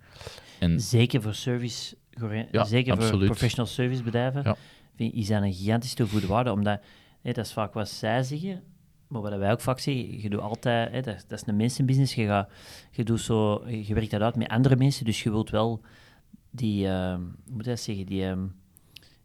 En, 0.59 0.81
zeker 0.81 1.23
voor 1.23 1.35
service, 1.35 1.97
ja, 2.51 2.65
zeker 2.65 2.93
absoluut. 2.93 3.19
voor 3.19 3.27
professional 3.27 3.67
service 3.67 4.03
bedrijven, 4.03 4.43
ja. 4.43 4.57
is 5.13 5.27
dat 5.27 5.43
een 5.43 5.55
gigantische 5.55 5.97
toegevoegde 5.97 6.29
waarde, 6.29 6.53
omdat 6.53 6.81
dat 7.33 7.45
is 7.45 7.53
vaak 7.53 7.73
wat 7.73 7.89
zij 7.89 8.23
zeggen, 8.23 8.63
maar 9.07 9.21
wat 9.21 9.37
wij 9.37 9.53
ook 9.53 9.61
vaak 9.61 9.79
zeggen, 9.79 10.21
je 10.21 10.31
doet 10.31 10.41
altijd, 10.41 11.05
dat, 11.05 11.25
dat, 11.29 11.41
is 11.41 11.47
een 11.47 11.57
mensenbusiness, 11.57 12.15
je, 12.15 12.27
gaat, 12.27 12.49
je, 12.91 13.05
doet 13.05 13.21
zo, 13.21 13.69
je 13.69 13.95
werkt 13.95 14.11
dat 14.11 14.21
uit 14.21 14.37
met 14.37 14.49
andere 14.49 14.77
mensen, 14.77 15.05
dus 15.05 15.23
je 15.23 15.31
wilt 15.31 15.51
wel 15.51 15.81
die, 16.51 16.87
uh, 16.87 17.15
hoe 17.15 17.53
moet 17.53 17.65
dat 17.65 17.81
zeggen, 17.81 18.07
die, 18.07 18.25
um, 18.25 18.55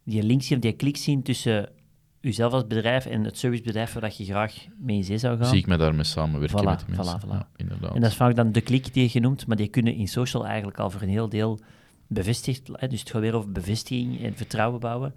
die 0.03 0.23
link 0.23 0.41
zien, 0.41 0.59
die 0.59 0.71
klik 0.71 0.97
zien 0.97 1.23
tussen 1.23 1.69
jezelf 2.21 2.53
als 2.53 2.67
bedrijf 2.67 3.05
en 3.05 3.23
het 3.23 3.37
servicebedrijf 3.37 3.93
waar 3.93 4.13
je 4.17 4.25
graag 4.25 4.53
mee 4.77 4.97
in 4.97 5.03
zee 5.03 5.17
zou 5.17 5.37
gaan. 5.37 5.47
Zie 5.47 5.57
ik 5.57 5.67
me 5.67 5.77
daarmee 5.77 6.03
samenwerken 6.03 6.59
voilà, 6.59 6.63
met 6.63 6.87
mensen. 6.87 7.19
Voilà, 7.19 7.25
voilà. 7.25 7.29
Ja, 7.29 7.47
inderdaad. 7.55 7.95
En 7.95 8.01
dat 8.01 8.09
is 8.09 8.15
vaak 8.15 8.35
dan 8.35 8.51
de 8.51 8.61
klik 8.61 8.93
die 8.93 9.03
je 9.03 9.09
genoemd, 9.09 9.47
maar 9.47 9.57
die 9.57 9.67
kunnen 9.67 9.95
in 9.95 10.07
social 10.07 10.45
eigenlijk 10.45 10.79
al 10.79 10.89
voor 10.89 11.01
een 11.01 11.09
heel 11.09 11.29
deel 11.29 11.59
bevestigd, 12.07 12.69
hè, 12.73 12.87
dus 12.87 12.99
het 12.99 13.09
gaat 13.09 13.21
weer 13.21 13.33
over 13.33 13.51
bevestiging 13.51 14.23
en 14.23 14.35
vertrouwen 14.35 14.79
bouwen. 14.79 15.13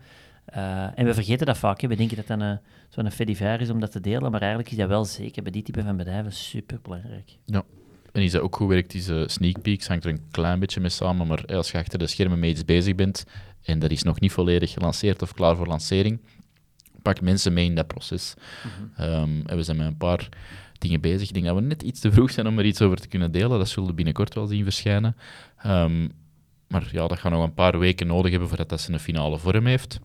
Uh, 0.56 0.98
en 0.98 1.04
we 1.04 1.14
vergeten 1.14 1.46
dat 1.46 1.58
vaak. 1.58 1.80
Hè. 1.80 1.88
We 1.88 1.96
denken 1.96 2.16
dat 2.16 2.26
dat 2.26 2.40
een, 2.40 2.58
zo'n 2.88 3.10
fediver 3.10 3.60
is 3.60 3.70
om 3.70 3.80
dat 3.80 3.92
te 3.92 4.00
delen, 4.00 4.30
maar 4.30 4.40
eigenlijk 4.40 4.70
is 4.70 4.76
dat 4.76 4.88
wel 4.88 5.04
zeker 5.04 5.42
bij 5.42 5.52
die 5.52 5.62
type 5.62 5.82
van 5.82 5.96
bedrijven 5.96 6.32
super 6.32 6.78
belangrijk. 6.82 7.36
Ja. 7.44 7.64
En 8.12 8.22
is 8.22 8.32
dat 8.32 8.42
ook 8.42 8.56
goed 8.56 8.68
werkt, 8.68 8.92
deze 8.92 9.24
sneak 9.26 9.62
peeks, 9.62 9.88
hangt 9.88 10.04
er 10.04 10.10
een 10.10 10.30
klein 10.30 10.58
beetje 10.58 10.80
mee 10.80 10.90
samen, 10.90 11.26
maar 11.26 11.46
als 11.46 11.70
je 11.70 11.78
achter 11.78 11.98
de 11.98 12.06
schermen 12.06 12.38
mee 12.38 12.50
iets 12.50 12.64
bezig 12.64 12.94
bent 12.94 13.24
en 13.62 13.78
dat 13.78 13.90
is 13.90 14.02
nog 14.02 14.20
niet 14.20 14.32
volledig 14.32 14.70
gelanceerd 14.70 15.22
of 15.22 15.34
klaar 15.34 15.56
voor 15.56 15.66
lancering, 15.66 16.20
pak 17.02 17.20
mensen 17.20 17.52
mee 17.52 17.64
in 17.64 17.74
dat 17.74 17.86
proces. 17.86 18.34
-hmm. 18.62 19.04
um, 19.04 19.42
en 19.46 19.56
we 19.56 19.62
zijn 19.62 19.76
met 19.76 19.86
een 19.86 19.96
paar 19.96 20.28
dingen 20.78 21.00
bezig. 21.00 21.28
Ik 21.28 21.34
denk 21.34 21.46
dat 21.46 21.54
we 21.54 21.60
net 21.60 21.82
iets 21.82 22.00
te 22.00 22.12
vroeg 22.12 22.30
zijn 22.30 22.46
om 22.46 22.58
er 22.58 22.64
iets 22.64 22.80
over 22.80 23.00
te 23.00 23.08
kunnen 23.08 23.32
delen. 23.32 23.58
Dat 23.58 23.68
zullen 23.68 23.88
we 23.88 23.94
binnenkort 23.94 24.34
wel 24.34 24.46
zien 24.46 24.64
verschijnen. 24.64 25.16
Um, 25.66 26.10
maar 26.68 26.88
ja, 26.92 27.06
dat 27.06 27.18
gaat 27.18 27.32
nog 27.32 27.44
een 27.44 27.54
paar 27.54 27.78
weken 27.78 28.06
nodig 28.06 28.30
hebben 28.30 28.48
voordat 28.48 28.68
dat 28.68 28.80
zijn 28.80 28.92
een 28.92 29.00
finale 29.00 29.38
vorm 29.38 29.66
heeft. 29.66 30.00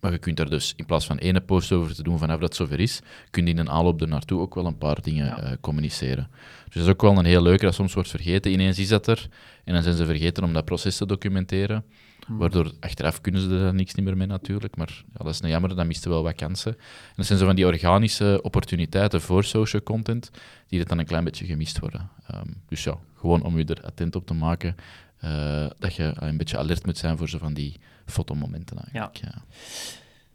Maar 0.00 0.12
je 0.12 0.18
kunt 0.18 0.36
daar 0.36 0.50
dus 0.50 0.72
in 0.76 0.86
plaats 0.86 1.06
van 1.06 1.18
ene 1.18 1.40
post 1.40 1.72
over 1.72 1.94
te 1.94 2.02
doen 2.02 2.18
vanaf 2.18 2.38
dat 2.38 2.48
het 2.48 2.56
zover 2.56 2.80
is, 2.80 3.00
kun 3.30 3.46
je 3.46 3.50
in 3.50 3.58
een 3.58 3.70
aanloop 3.70 4.00
er 4.00 4.08
naartoe 4.08 4.40
ook 4.40 4.54
wel 4.54 4.66
een 4.66 4.78
paar 4.78 5.02
dingen 5.02 5.26
ja. 5.26 5.44
uh, 5.44 5.56
communiceren. 5.60 6.28
Dus 6.64 6.74
dat 6.74 6.82
is 6.82 6.88
ook 6.88 7.02
wel 7.02 7.18
een 7.18 7.24
heel 7.24 7.42
leuke, 7.42 7.64
dat 7.64 7.74
soms 7.74 7.94
wordt 7.94 8.10
vergeten. 8.10 8.52
Ineens 8.52 8.78
is 8.78 8.88
dat 8.88 9.06
er 9.06 9.28
en 9.64 9.74
dan 9.74 9.82
zijn 9.82 9.94
ze 9.94 10.06
vergeten 10.06 10.44
om 10.44 10.52
dat 10.52 10.64
proces 10.64 10.96
te 10.96 11.06
documenteren. 11.06 11.84
Hmm. 12.26 12.38
Waardoor 12.38 12.72
achteraf 12.80 13.20
kunnen 13.20 13.40
ze 13.40 13.58
er 13.58 13.74
niks 13.74 13.94
meer 13.94 14.16
mee 14.16 14.26
natuurlijk. 14.26 14.76
Maar 14.76 15.04
ja, 15.12 15.24
dat 15.24 15.34
is 15.34 15.40
nou 15.40 15.52
jammer, 15.52 15.76
dan 15.76 15.86
misten 15.86 16.10
wel 16.10 16.22
wat 16.22 16.34
kansen. 16.34 16.72
En 16.72 17.14
dat 17.16 17.26
zijn 17.26 17.38
zo 17.38 17.46
van 17.46 17.54
die 17.56 17.66
organische 17.66 18.38
opportuniteiten 18.42 19.20
voor 19.20 19.44
social 19.44 19.82
content, 19.82 20.30
die 20.66 20.78
dat 20.78 20.88
dan 20.88 20.98
een 20.98 21.06
klein 21.06 21.24
beetje 21.24 21.46
gemist 21.46 21.78
worden. 21.78 22.10
Um, 22.34 22.54
dus 22.68 22.84
ja, 22.84 22.98
gewoon 23.16 23.42
om 23.42 23.58
je 23.58 23.64
er 23.64 23.82
attent 23.84 24.16
op 24.16 24.26
te 24.26 24.34
maken. 24.34 24.76
Uh, 25.24 25.66
dat 25.78 25.94
je 25.94 26.12
een 26.14 26.36
beetje 26.36 26.58
alert 26.58 26.86
moet 26.86 26.98
zijn 26.98 27.16
voor 27.18 27.28
zo 27.28 27.38
van 27.38 27.54
die 27.54 27.76
fotomomenten 28.06 28.78
eigenlijk. 28.78 29.16
Ja. 29.16 29.28
ja. 29.32 29.42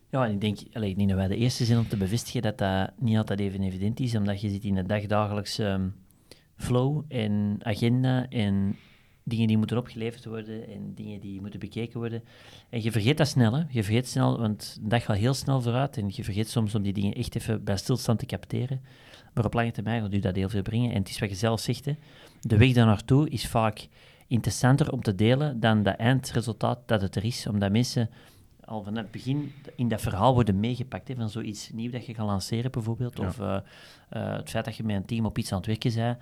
Ja, 0.10 0.26
en 0.26 0.32
ik 0.32 0.42
denk, 0.42 0.60
ik 0.60 0.98
denk 0.98 1.10
dat 1.10 1.18
wij 1.18 1.28
de 1.28 1.36
eerste 1.36 1.66
zijn 1.66 1.80
om 1.80 1.88
te 1.88 1.98
bevestigen 1.98 2.42
dat 2.42 2.58
dat 2.58 2.92
niet 2.98 3.18
altijd 3.18 3.40
even 3.40 3.64
evident 3.64 4.00
is, 4.00 4.16
omdat 4.16 4.42
je 4.42 4.50
zit 4.50 4.64
in 4.64 4.76
de 4.76 4.86
dagdagelijkse 4.86 5.64
um, 5.64 5.96
flow 6.58 7.04
en 7.08 7.58
agenda 7.62 8.30
en 8.30 8.76
dingen 9.24 9.48
die 9.48 9.58
moeten 9.58 9.78
opgeleverd 9.78 10.26
worden 10.26 10.68
en 10.68 10.94
dingen 10.96 11.20
die 11.20 11.42
moeten 11.42 11.60
bekeken 11.60 12.00
worden. 12.00 12.24
En 12.70 12.84
je 12.84 12.92
vergeet 12.92 13.18
dat 13.18 13.28
snel, 13.28 13.54
hè. 13.54 13.64
Je 13.70 13.84
vergeet 13.84 14.08
snel, 14.08 14.40
want 14.40 14.78
de 14.82 14.88
dag 14.88 15.04
gaat 15.04 15.18
heel 15.18 15.34
snel 15.34 15.62
vooruit 15.62 15.98
en 15.98 16.10
je 16.12 16.24
vergeet 16.24 16.50
soms 16.50 16.76
om 16.76 16.82
die 16.82 16.94
dingen 16.94 17.14
echt 17.14 17.36
even 17.36 17.64
bij 17.64 17.78
stilstand 17.78 18.20
te 18.20 18.26
capteren. 18.26 18.82
Maar 19.34 19.46
op 19.46 19.54
lange 19.54 19.72
termijn 19.72 20.02
gaat 20.02 20.14
u 20.14 20.20
dat 20.20 20.36
heel 20.36 20.50
veel 20.50 20.62
brengen. 20.62 20.92
En 20.92 20.98
het 20.98 21.10
is 21.10 21.20
wat 21.20 21.30
je 21.30 21.36
zelf 21.36 21.60
zegt, 21.60 21.86
hè. 21.86 21.96
De 22.42 22.58
weg 22.58 22.74
daar 22.74 22.86
naartoe 22.86 23.30
is 23.30 23.48
vaak 23.48 23.88
interessanter 24.28 24.92
om 24.92 25.02
te 25.02 25.16
delen 25.16 25.60
dan 25.60 25.84
dat 25.84 25.96
eindresultaat 25.96 26.80
dat 26.86 27.02
het 27.02 27.16
er 27.16 27.24
is. 27.24 27.48
Omdat 27.48 27.72
mensen 27.72 28.10
al 28.66 28.84
van 28.84 28.96
het 28.96 29.12
begin 29.12 29.54
in 29.76 29.88
dat 29.88 30.02
verhaal 30.02 30.34
worden 30.34 30.60
meegepakt. 30.60 31.08
Hè, 31.08 31.16
van 31.16 31.30
zoiets 31.30 31.70
nieuw 31.74 31.92
dat 31.92 32.06
je 32.06 32.14
gaat 32.14 32.26
lanceren 32.26 32.72
bijvoorbeeld. 32.72 33.20
Of 33.20 33.40
uh, 33.40 33.58
uh, 34.14 34.36
het 34.36 34.50
feit 34.50 34.66
dat 34.66 34.76
je 34.76 34.84
met 34.84 34.96
een 34.96 35.06
team 35.06 35.26
op 35.26 35.38
iets 35.38 35.52
aan 35.52 35.58
het 35.58 35.68
werken 35.68 35.94
bent. 35.94 36.18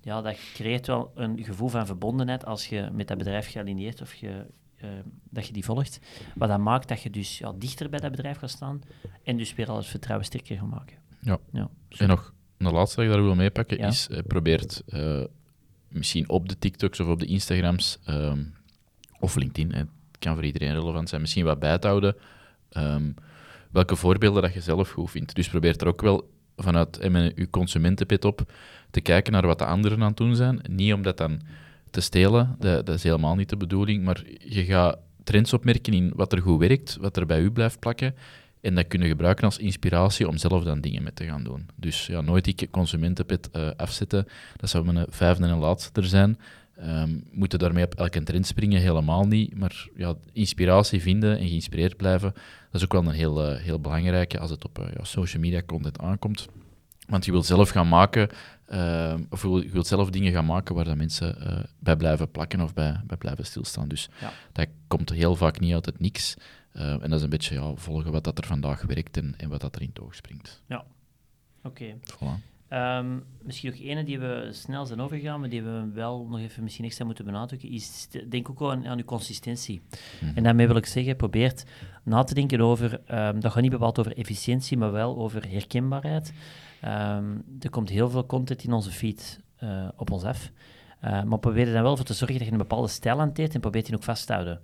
Ja, 0.00 0.22
dat 0.22 0.36
creëert 0.54 0.86
wel 0.86 1.12
een 1.14 1.44
gevoel 1.44 1.68
van 1.68 1.86
verbondenheid 1.86 2.44
als 2.44 2.66
je 2.66 2.88
met 2.92 3.08
dat 3.08 3.18
bedrijf 3.18 3.50
gealineerd 3.50 4.00
of 4.00 4.14
je, 4.14 4.46
uh, 4.84 4.88
dat 5.30 5.46
je 5.46 5.52
die 5.52 5.64
volgt. 5.64 6.00
Wat 6.34 6.48
dat 6.48 6.58
maakt 6.58 6.88
dat 6.88 7.02
je 7.02 7.10
dus 7.10 7.38
ja, 7.38 7.52
dichter 7.56 7.90
bij 7.90 8.00
dat 8.00 8.10
bedrijf 8.10 8.38
gaat 8.38 8.50
staan 8.50 8.82
en 9.22 9.36
dus 9.36 9.54
weer 9.54 9.68
al 9.68 9.76
het 9.76 9.86
vertrouwen 9.86 10.26
sterker 10.26 10.56
gaat 10.58 10.70
maken. 10.70 10.96
Ja. 11.20 11.38
ja 11.52 11.70
en 11.88 12.08
nog 12.08 12.34
een 12.58 12.72
laatste 12.72 12.96
dat 12.96 13.04
ik 13.04 13.10
daar 13.10 13.22
wil 13.22 13.34
meepakken 13.34 13.78
ja. 13.78 13.86
is, 13.86 14.08
probeert 14.26 14.82
misschien 15.94 16.28
op 16.28 16.48
de 16.48 16.58
TikToks 16.58 17.00
of 17.00 17.06
op 17.06 17.20
de 17.20 17.26
Instagrams 17.26 17.98
um, 18.08 18.54
of 19.20 19.36
LinkedIn, 19.36 19.72
het 19.72 19.88
kan 20.18 20.34
voor 20.34 20.44
iedereen 20.44 20.72
relevant 20.72 21.08
zijn, 21.08 21.20
misschien 21.20 21.44
wat 21.44 21.58
bij 21.58 21.78
te 21.78 21.86
houden. 21.86 22.16
Um, 22.76 23.14
welke 23.70 23.96
voorbeelden 23.96 24.42
dat 24.42 24.54
je 24.54 24.60
zelf 24.60 24.90
goed 24.90 25.10
vindt. 25.10 25.34
Dus 25.34 25.48
probeer 25.48 25.76
er 25.76 25.86
ook 25.86 26.02
wel 26.02 26.30
vanuit 26.56 26.98
je 27.36 27.48
consumentenpit 27.50 28.24
op 28.24 28.52
te 28.90 29.00
kijken 29.00 29.32
naar 29.32 29.46
wat 29.46 29.58
de 29.58 29.64
anderen 29.64 30.02
aan 30.02 30.08
het 30.08 30.16
doen 30.16 30.36
zijn. 30.36 30.60
Niet 30.70 30.92
om 30.92 31.02
dat 31.02 31.16
dan 31.16 31.40
te 31.90 32.00
stelen, 32.00 32.56
dat, 32.58 32.86
dat 32.86 32.94
is 32.94 33.02
helemaal 33.02 33.34
niet 33.34 33.48
de 33.48 33.56
bedoeling, 33.56 34.04
maar 34.04 34.22
je 34.38 34.64
gaat 34.64 34.98
trends 35.24 35.52
opmerken 35.52 35.92
in 35.92 36.12
wat 36.14 36.32
er 36.32 36.42
goed 36.42 36.58
werkt, 36.58 36.96
wat 37.00 37.16
er 37.16 37.26
bij 37.26 37.40
u 37.40 37.50
blijft 37.50 37.78
plakken. 37.78 38.14
En 38.64 38.74
dat 38.74 38.86
kunnen 38.86 39.08
gebruiken 39.08 39.44
als 39.44 39.58
inspiratie 39.58 40.28
om 40.28 40.36
zelf 40.36 40.64
dan 40.64 40.80
dingen 40.80 41.02
mee 41.02 41.12
te 41.12 41.24
gaan 41.24 41.42
doen. 41.42 41.66
Dus 41.76 42.06
ja, 42.06 42.20
nooit 42.20 42.44
die 42.44 42.70
consumentenpit 42.70 43.48
uh, 43.52 43.70
afzetten. 43.76 44.26
Dat 44.56 44.70
zou 44.70 44.84
mijn 44.84 45.06
vijfde 45.08 45.46
en 45.46 45.58
laatste 45.58 46.00
er 46.00 46.06
zijn. 46.06 46.38
Um, 46.82 47.24
moeten 47.32 47.58
daarmee 47.58 47.84
op 47.84 47.94
elke 47.94 48.22
trend 48.22 48.46
springen? 48.46 48.80
Helemaal 48.80 49.26
niet. 49.26 49.56
Maar 49.56 49.88
ja, 49.96 50.14
inspiratie 50.32 51.02
vinden 51.02 51.38
en 51.38 51.48
geïnspireerd 51.48 51.96
blijven, 51.96 52.32
dat 52.70 52.80
is 52.80 52.84
ook 52.84 52.92
wel 52.92 53.04
een 53.04 53.10
heel, 53.10 53.50
uh, 53.50 53.58
heel 53.58 53.80
belangrijke 53.80 54.38
als 54.38 54.50
het 54.50 54.64
op 54.64 54.78
uh, 54.78 54.86
ja, 54.96 55.04
social 55.04 55.42
media 55.42 55.62
content 55.66 55.98
aankomt. 55.98 56.48
Want 57.08 57.24
je 57.24 57.30
wilt 57.30 57.46
zelf 57.46 57.70
gaan 57.70 57.88
maken, 57.88 58.28
uh, 58.72 59.14
of 59.30 59.42
je 59.42 59.48
wilt, 59.48 59.62
je 59.62 59.70
wilt, 59.70 59.86
zelf 59.86 60.10
dingen 60.10 60.32
gaan 60.32 60.46
maken 60.46 60.74
waar 60.74 60.84
dat 60.84 60.96
mensen 60.96 61.36
bij 61.78 61.96
blijven 61.96 62.30
plakken 62.30 62.60
of 62.60 62.74
bij, 62.74 63.00
bij 63.06 63.16
blijven 63.16 63.46
stilstaan. 63.46 63.88
Dus 63.88 64.08
ja. 64.20 64.32
dat 64.52 64.66
komt 64.86 65.10
heel 65.10 65.36
vaak 65.36 65.60
niet 65.60 65.74
uit 65.74 65.86
het 65.86 66.00
niks. 66.00 66.36
Uh, 66.76 66.92
en 66.92 67.10
dat 67.10 67.12
is 67.12 67.22
een 67.22 67.30
beetje 67.30 67.54
ja, 67.54 67.74
volgen 67.74 68.12
wat 68.12 68.24
dat 68.24 68.38
er 68.38 68.46
vandaag 68.46 68.82
werkt 68.82 69.16
en, 69.16 69.34
en 69.36 69.48
wat 69.48 69.60
dat 69.60 69.74
er 69.74 69.82
in 69.82 69.92
toog 69.92 70.14
springt. 70.14 70.62
Ja, 70.68 70.84
oké. 71.62 71.68
Okay. 71.68 71.96
Voilà. 72.14 72.52
Um, 72.68 73.24
misschien 73.42 73.70
nog 73.70 73.80
ene 73.80 74.04
die 74.04 74.18
we 74.18 74.48
snel 74.50 74.86
zijn 74.86 75.00
overgegaan, 75.00 75.40
maar 75.40 75.48
die 75.48 75.62
we 75.62 75.90
wel 75.92 76.26
nog 76.30 76.40
even 76.40 76.62
misschien 76.62 76.84
extra 76.84 77.04
moeten 77.04 77.24
benadrukken, 77.24 77.70
is 77.70 78.08
denk 78.28 78.50
ook 78.50 78.62
aan, 78.62 78.86
aan 78.86 78.98
uw 78.98 79.04
consistentie. 79.04 79.80
Mm 79.80 80.28
-hmm. 80.28 80.36
En 80.36 80.42
daarmee 80.42 80.66
wil 80.66 80.76
ik 80.76 80.86
zeggen, 80.86 81.16
probeer 81.16 81.62
na 82.02 82.22
te 82.22 82.34
denken 82.34 82.60
over, 82.60 82.92
um, 82.92 83.40
dat 83.40 83.52
gaat 83.52 83.62
niet 83.62 83.70
bepaald 83.70 83.98
over 83.98 84.16
efficiëntie, 84.16 84.76
maar 84.76 84.92
wel 84.92 85.16
over 85.16 85.50
herkenbaarheid. 85.50 86.32
Um, 86.84 87.44
er 87.60 87.70
komt 87.70 87.88
heel 87.88 88.10
veel 88.10 88.26
content 88.26 88.64
in 88.64 88.72
onze 88.72 88.90
feed 88.90 89.40
uh, 89.62 89.88
op 89.96 90.10
ons 90.10 90.24
af. 90.24 90.50
Uh, 91.04 91.22
maar 91.22 91.38
probeer 91.38 91.66
er 91.66 91.72
dan 91.72 91.82
wel 91.82 91.96
voor 91.96 92.04
te 92.04 92.14
zorgen 92.14 92.36
dat 92.38 92.46
je 92.46 92.52
een 92.52 92.58
bepaalde 92.58 92.88
stijl 92.88 93.18
hanteert 93.18 93.54
en 93.54 93.60
probeer 93.60 93.84
die 93.84 93.94
ook 93.94 94.02
vast 94.02 94.26
te 94.26 94.32
houden. 94.32 94.60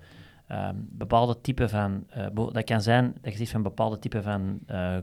Um, 0.52 0.88
bepaalde 0.90 1.40
type 1.40 1.68
van, 1.68 2.04
uh, 2.16 2.26
dat 2.52 2.64
kan 2.64 2.82
zijn 2.82 3.14
dat 3.20 3.32
je 3.32 3.38
zegt 3.38 3.50
van 3.50 3.62
bepaalde 3.62 3.98
type 3.98 4.22
van 4.22 4.58
uh, 4.70 4.96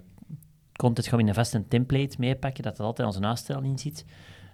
content 0.76 1.10
we 1.10 1.18
in 1.18 1.28
een 1.28 1.34
vast 1.34 1.54
een 1.54 1.68
template 1.68 2.16
meepakken, 2.20 2.64
dat 2.64 2.80
er 2.80 2.86
altijd 2.86 3.08
onze 3.08 3.22
aanstelling 3.22 3.66
in 3.66 3.80
zit. 3.80 4.06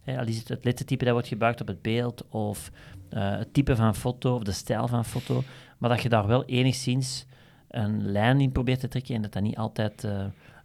Al 0.05 0.25
is 0.25 0.37
het 0.37 0.47
het 0.47 0.65
lettertype 0.65 1.03
dat 1.03 1.13
wordt 1.13 1.27
gebruikt 1.27 1.61
op 1.61 1.67
het 1.67 1.81
beeld, 1.81 2.27
of 2.29 2.71
uh, 3.09 3.37
het 3.37 3.53
type 3.53 3.75
van 3.75 3.95
foto, 3.95 4.35
of 4.35 4.43
de 4.43 4.51
stijl 4.51 4.87
van 4.87 5.05
foto, 5.05 5.43
maar 5.77 5.89
dat 5.89 6.01
je 6.01 6.09
daar 6.09 6.27
wel 6.27 6.45
enigszins 6.45 7.25
een 7.67 8.11
lijn 8.11 8.41
in 8.41 8.51
probeert 8.51 8.79
te 8.79 8.87
trekken 8.87 9.15
en 9.15 9.21
dat 9.21 9.33
dat 9.33 9.43
niet 9.43 9.57
altijd 9.57 10.07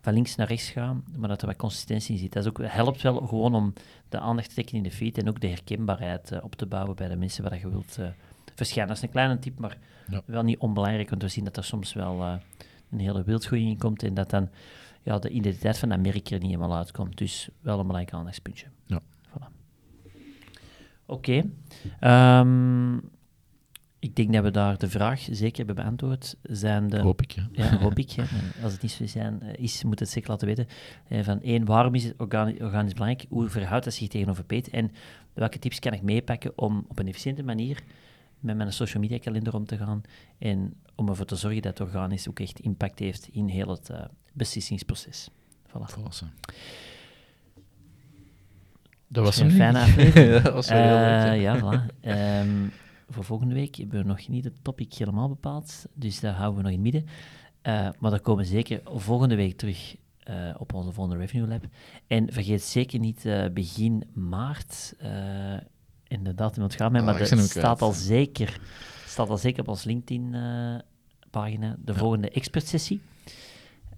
van 0.01 0.13
links 0.13 0.37
naar 0.37 0.47
rechts 0.47 0.71
gaat, 0.71 0.95
maar 1.17 1.29
dat 1.29 1.41
er 1.41 1.47
wat 1.47 1.57
consistentie 1.57 2.15
in 2.15 2.21
zit. 2.21 2.33
Dat 2.33 2.43
is 2.43 2.49
ook, 2.49 2.61
helpt 2.63 3.03
wel 3.03 3.17
gewoon 3.17 3.55
om 3.55 3.73
de 4.09 4.19
aandacht 4.19 4.49
te 4.49 4.55
trekken 4.55 4.77
in 4.77 4.83
de 4.83 4.91
feed 4.91 5.19
en 5.19 5.29
ook 5.29 5.41
de 5.41 5.49
herkenbaarheid 5.49 6.43
op 6.43 6.55
te 6.55 6.67
bouwen 6.67 6.97
bij 6.97 7.09
de 7.09 7.17
mensen 7.17 7.43
waar 7.43 7.59
je 7.59 7.71
wilt 7.71 7.99
verschijnen. 8.59 8.89
Dat 8.89 8.97
is 8.97 9.03
een 9.09 9.11
kleine 9.15 9.39
tip, 9.39 9.59
maar 9.59 9.77
Ja. 10.11 10.23
wel 10.27 10.43
niet 10.43 10.59
onbelangrijk, 10.59 11.11
want 11.11 11.23
we 11.23 11.29
zien 11.29 11.45
dat 11.45 11.57
er 11.57 11.65
soms 11.65 11.93
wel 11.93 12.21
eh, 12.23 12.35
een 12.91 12.99
hele 13.01 13.23
wildgroei 13.25 13.69
in 13.69 13.79
komt 13.79 14.03
en 14.03 14.15
dat 14.15 14.31
dan 14.31 14.49
ja, 15.03 15.19
de 15.19 15.29
identiteit 15.29 15.79
van 15.79 15.89
dat 15.89 16.01
merk 16.01 16.31
er 16.31 16.39
niet 16.39 16.51
helemaal 16.51 16.77
uitkomt. 16.77 17.19
Dus 17.19 17.49
wel 17.61 17.79
een 17.81 17.87
belangrijk 17.87 18.17
aandachtspuntje. 18.17 18.67
Ja. 18.87 19.01
Voilà. 19.29 19.47
Oké. 21.07 21.43
Ehm, 22.01 22.97
ik 23.99 24.17
denk 24.17 24.33
dat 24.33 24.43
we 24.43 24.51
daar 24.51 24.79
de 24.79 24.89
vraag 24.89 25.21
zeker 25.31 25.57
hebben 25.57 25.75
beantwoord. 25.75 26.37
Zijn 26.43 26.89
de... 26.89 26.99
Hoop 27.01 27.23
ik, 27.23 27.31
ja. 27.31 27.49
Ja, 27.53 27.79
hoop 27.79 27.99
ik. 27.99 28.15
Als 28.63 28.73
het 28.73 28.83
niet 28.83 28.91
zo 28.91 29.07
zijn, 29.07 29.43
eh, 29.43 29.63
is, 29.63 29.85
moet 29.85 29.99
het 30.01 30.09
zeker 30.09 30.31
laten 30.31 30.47
weten. 30.47 30.67
Eh, 31.09 31.23
Van 31.25 31.43
één, 31.43 31.65
waarom 31.65 31.95
is 31.95 32.05
het 32.05 32.15
organisch, 32.19 32.61
organisch 32.61 32.93
belangrijk? 32.93 33.27
Hoe 33.31 33.49
verhoudt 33.49 33.85
dat 33.85 33.95
zich 33.95 34.09
tegenover 34.09 34.45
peet? 34.45 34.69
En 34.71 34.91
welke 35.33 35.59
tips 35.59 35.79
kan 35.79 35.93
ik 35.93 36.03
meepakken 36.03 36.53
om 36.59 36.85
op 36.89 36.99
een 36.99 37.07
efficiënte 37.09 37.43
manier 37.43 37.83
met 38.41 38.57
mijn 38.57 38.73
social 38.73 39.03
media 39.03 39.19
kalender 39.19 39.55
om 39.55 39.67
te 39.67 39.77
gaan 39.77 40.03
en 40.39 40.75
om 40.95 41.09
ervoor 41.09 41.27
te 41.27 41.37
zorgen 41.37 41.63
dat 41.63 41.81
organisch 41.81 42.29
ook 42.29 42.41
echt 42.41 42.61
impact 42.61 42.99
heeft 42.99 43.29
in 43.33 43.49
heel 43.49 43.69
het 43.69 43.91
eh, 43.91 44.05
beslissingsproces. 44.33 45.29
Voilà. 45.69 45.85
Volgens 45.85 46.21
mij. 46.21 46.31
Dat 49.09 49.25
was 49.25 49.39
een 49.39 49.51
fijne 49.51 49.81
aflevering. 49.87 50.43
dat 50.43 50.53
was 50.53 50.69
wel 50.69 50.83
heel 50.83 50.97
leuk. 50.97 51.33
Eh, 51.33 51.41
ja. 51.41 51.59
voilà. 51.59 52.01
Ehm, 52.01 52.69
voor 53.09 53.25
volgende 53.25 53.55
week 53.55 53.77
hebben 53.77 53.99
we 53.99 54.07
nog 54.07 54.29
niet 54.29 54.45
het 54.45 54.65
topic 54.65 54.95
helemaal 54.95 55.29
bepaald, 55.29 55.87
dus 55.95 56.21
daar 56.21 56.35
houden 56.35 56.57
we 56.57 56.63
nog 56.63 56.73
in 56.73 56.85
het 56.85 56.93
midden. 56.93 57.13
Eh, 57.63 57.89
maar 57.99 58.11
daar 58.11 58.21
komen 58.21 58.45
we 58.45 58.51
zeker 58.51 58.81
volgende 58.85 59.35
week 59.35 59.57
terug 59.57 59.97
eh, 60.19 60.55
op 60.59 60.75
onze 60.75 60.93
volgende 60.93 61.21
Revenue 61.21 61.49
Lab. 61.49 61.65
En 62.07 62.33
vergeet 62.33 62.63
zeker 62.63 62.99
niet 62.99 63.25
eh, 63.25 63.45
begin 63.53 64.05
maart, 64.13 64.95
eh 66.09 66.57
in 66.57 66.63
mij, 66.91 67.01
Ah, 67.01 67.07
maar 67.07 67.19
dat 67.19 67.31
hem 67.31 67.39
staat 67.39 67.83
al, 67.83 67.93
zeker, 67.93 68.61
staat 69.07 69.29
al 69.29 69.37
zeker 69.37 69.61
op 69.61 69.69
ons 69.69 69.85
LinkedIn-pagina, 69.85 71.77
de 71.85 71.95
volgende 71.95 72.31
expertsessie. 72.31 73.01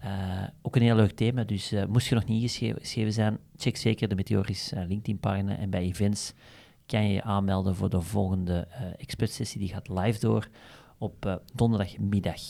Eh, 0.01 0.43
ook 0.63 0.77
een 0.77 0.83
heel 0.83 0.95
leuk 0.95 1.11
thema, 1.11 1.45
dus 1.45 1.73
eh, 1.73 1.85
moest 1.85 2.09
je 2.09 2.15
nog 2.15 2.25
niet 2.25 2.43
ingeschreven 2.43 3.13
zijn, 3.13 3.39
check 3.57 3.77
zeker 3.77 4.09
de 4.09 4.15
Meteoris 4.15 4.73
eh, 4.73 4.87
LinkedIn-pagina. 4.89 5.57
En 5.57 5.71
bij 5.71 5.83
events 5.83 6.33
kan 6.87 7.07
je 7.07 7.13
je 7.13 7.23
aanmelden 7.23 7.77
voor 7.77 7.91
de 7.91 8.01
volgende 8.01 8.69
expertsessie. 8.97 9.61
Die 9.61 9.69
gaat 9.69 9.89
live 9.89 10.21
door 10.21 10.49
op 10.99 11.41
donderdagmiddag. 11.55 12.41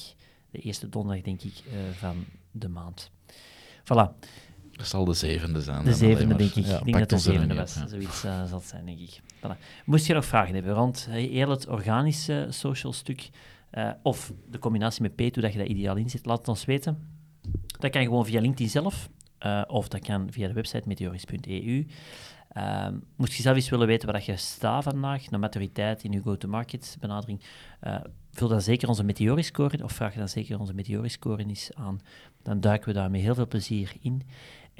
De 0.51 0.59
eerste 0.59 0.89
donderdag, 0.89 1.25
denk 1.25 1.43
ik, 1.43 1.63
van 1.93 2.25
de 2.51 2.69
maand. 2.69 3.11
Voilà, 3.85 4.29
Dat 4.81 4.89
zal 4.89 5.05
de 5.05 5.15
zevende 5.15 5.61
zijn. 5.61 5.85
de 5.85 5.95
zevende, 5.95 6.37
denk 6.37 6.55
ik. 6.55 6.67
Ja, 6.67 6.79
ik 6.79 6.85
denk 6.85 6.99
dat 6.99 7.09
de 7.09 7.19
zevende 7.19 7.55
was. 7.55 7.77
op, 7.77 7.83
ja. 7.83 7.89
Zoiets 7.89 8.25
eh, 8.25 8.45
zal 8.45 8.59
het 8.59 8.69
zijn, 8.69 8.87
denk 8.87 8.99
ik. 8.99 9.21
Voilà. 9.37 9.85
Moest 9.85 10.07
je 10.07 10.15
nog 10.15 10.25
vragen 10.25 10.55
hebben 10.55 10.73
rond 10.73 11.09
heel 11.11 11.51
het 11.51 11.69
organische 11.69 12.47
social 12.51 12.93
stuk 12.93 13.31
eh, 13.71 13.91
of 14.03 14.33
de 14.51 14.59
combinatie 14.59 15.03
met 15.03 15.15
P, 15.15 15.19
hoe 15.19 15.43
dat 15.43 15.53
je 15.53 15.59
dat 15.59 15.69
ideaal 15.69 15.97
inzet, 15.97 16.27
laat 16.27 16.39
het 16.39 16.49
ons 16.49 16.65
weten. 16.65 16.99
Dat 17.79 17.91
kan 17.91 18.03
gewoon 18.03 18.27
via 18.27 18.41
LinkedIn 18.41 18.69
zelf, 18.69 19.09
eh, 19.39 19.63
of 19.67 19.89
dat 19.89 20.01
kan 20.01 20.33
via 20.33 20.49
de 20.49 20.55
website 20.55 20.89
meteoris.eu. 20.89 21.87
Ehm, 22.53 22.95
moest 23.17 23.33
je 23.33 23.43
zelf 23.43 23.57
eens 23.57 23.69
willen 23.69 23.87
weten 23.87 24.07
waar 24.07 24.17
dat 24.17 24.25
je 24.25 24.37
staat 24.37 24.85
vandaag, 24.85 25.31
naar 25.31 25.41
maturiteit 25.41 26.03
in 26.03 26.13
je 26.13 26.21
go-to-market 26.23 26.97
benadering, 27.01 27.43
vul 28.33 28.49
dan 28.49 28.61
zeker 28.61 28.89
onze 28.89 29.05
Meteoris-score 29.05 29.77
in, 29.77 29.85
of 29.85 29.93
vraag 29.93 30.15
dan 30.15 30.29
zeker 30.29 30.59
onze 30.59 30.75
Meteoris-score 30.75 31.45
eens 31.45 31.71
aan. 31.75 32.01
Dan 32.43 32.61
duiken 32.61 32.89
we 32.89 32.95
daar 32.95 33.11
met 33.11 33.21
heel 33.21 33.35
veel 33.35 33.47
plezier 33.47 33.93
in. 34.01 34.23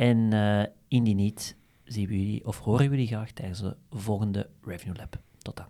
En 0.01 0.33
eh, 0.33 0.63
indien 0.89 1.17
niet, 1.17 1.57
zien 1.85 2.09
we 2.09 2.19
jullie 2.19 2.47
of 2.47 2.59
horen 2.59 2.85
we 2.85 2.91
jullie 2.91 3.07
graag 3.07 3.33
tijdens 3.33 3.61
de 3.61 3.77
volgende 3.91 4.49
Revenue 4.63 4.97
Lab. 4.97 5.17
Tot 5.39 5.57
dan. 5.57 5.67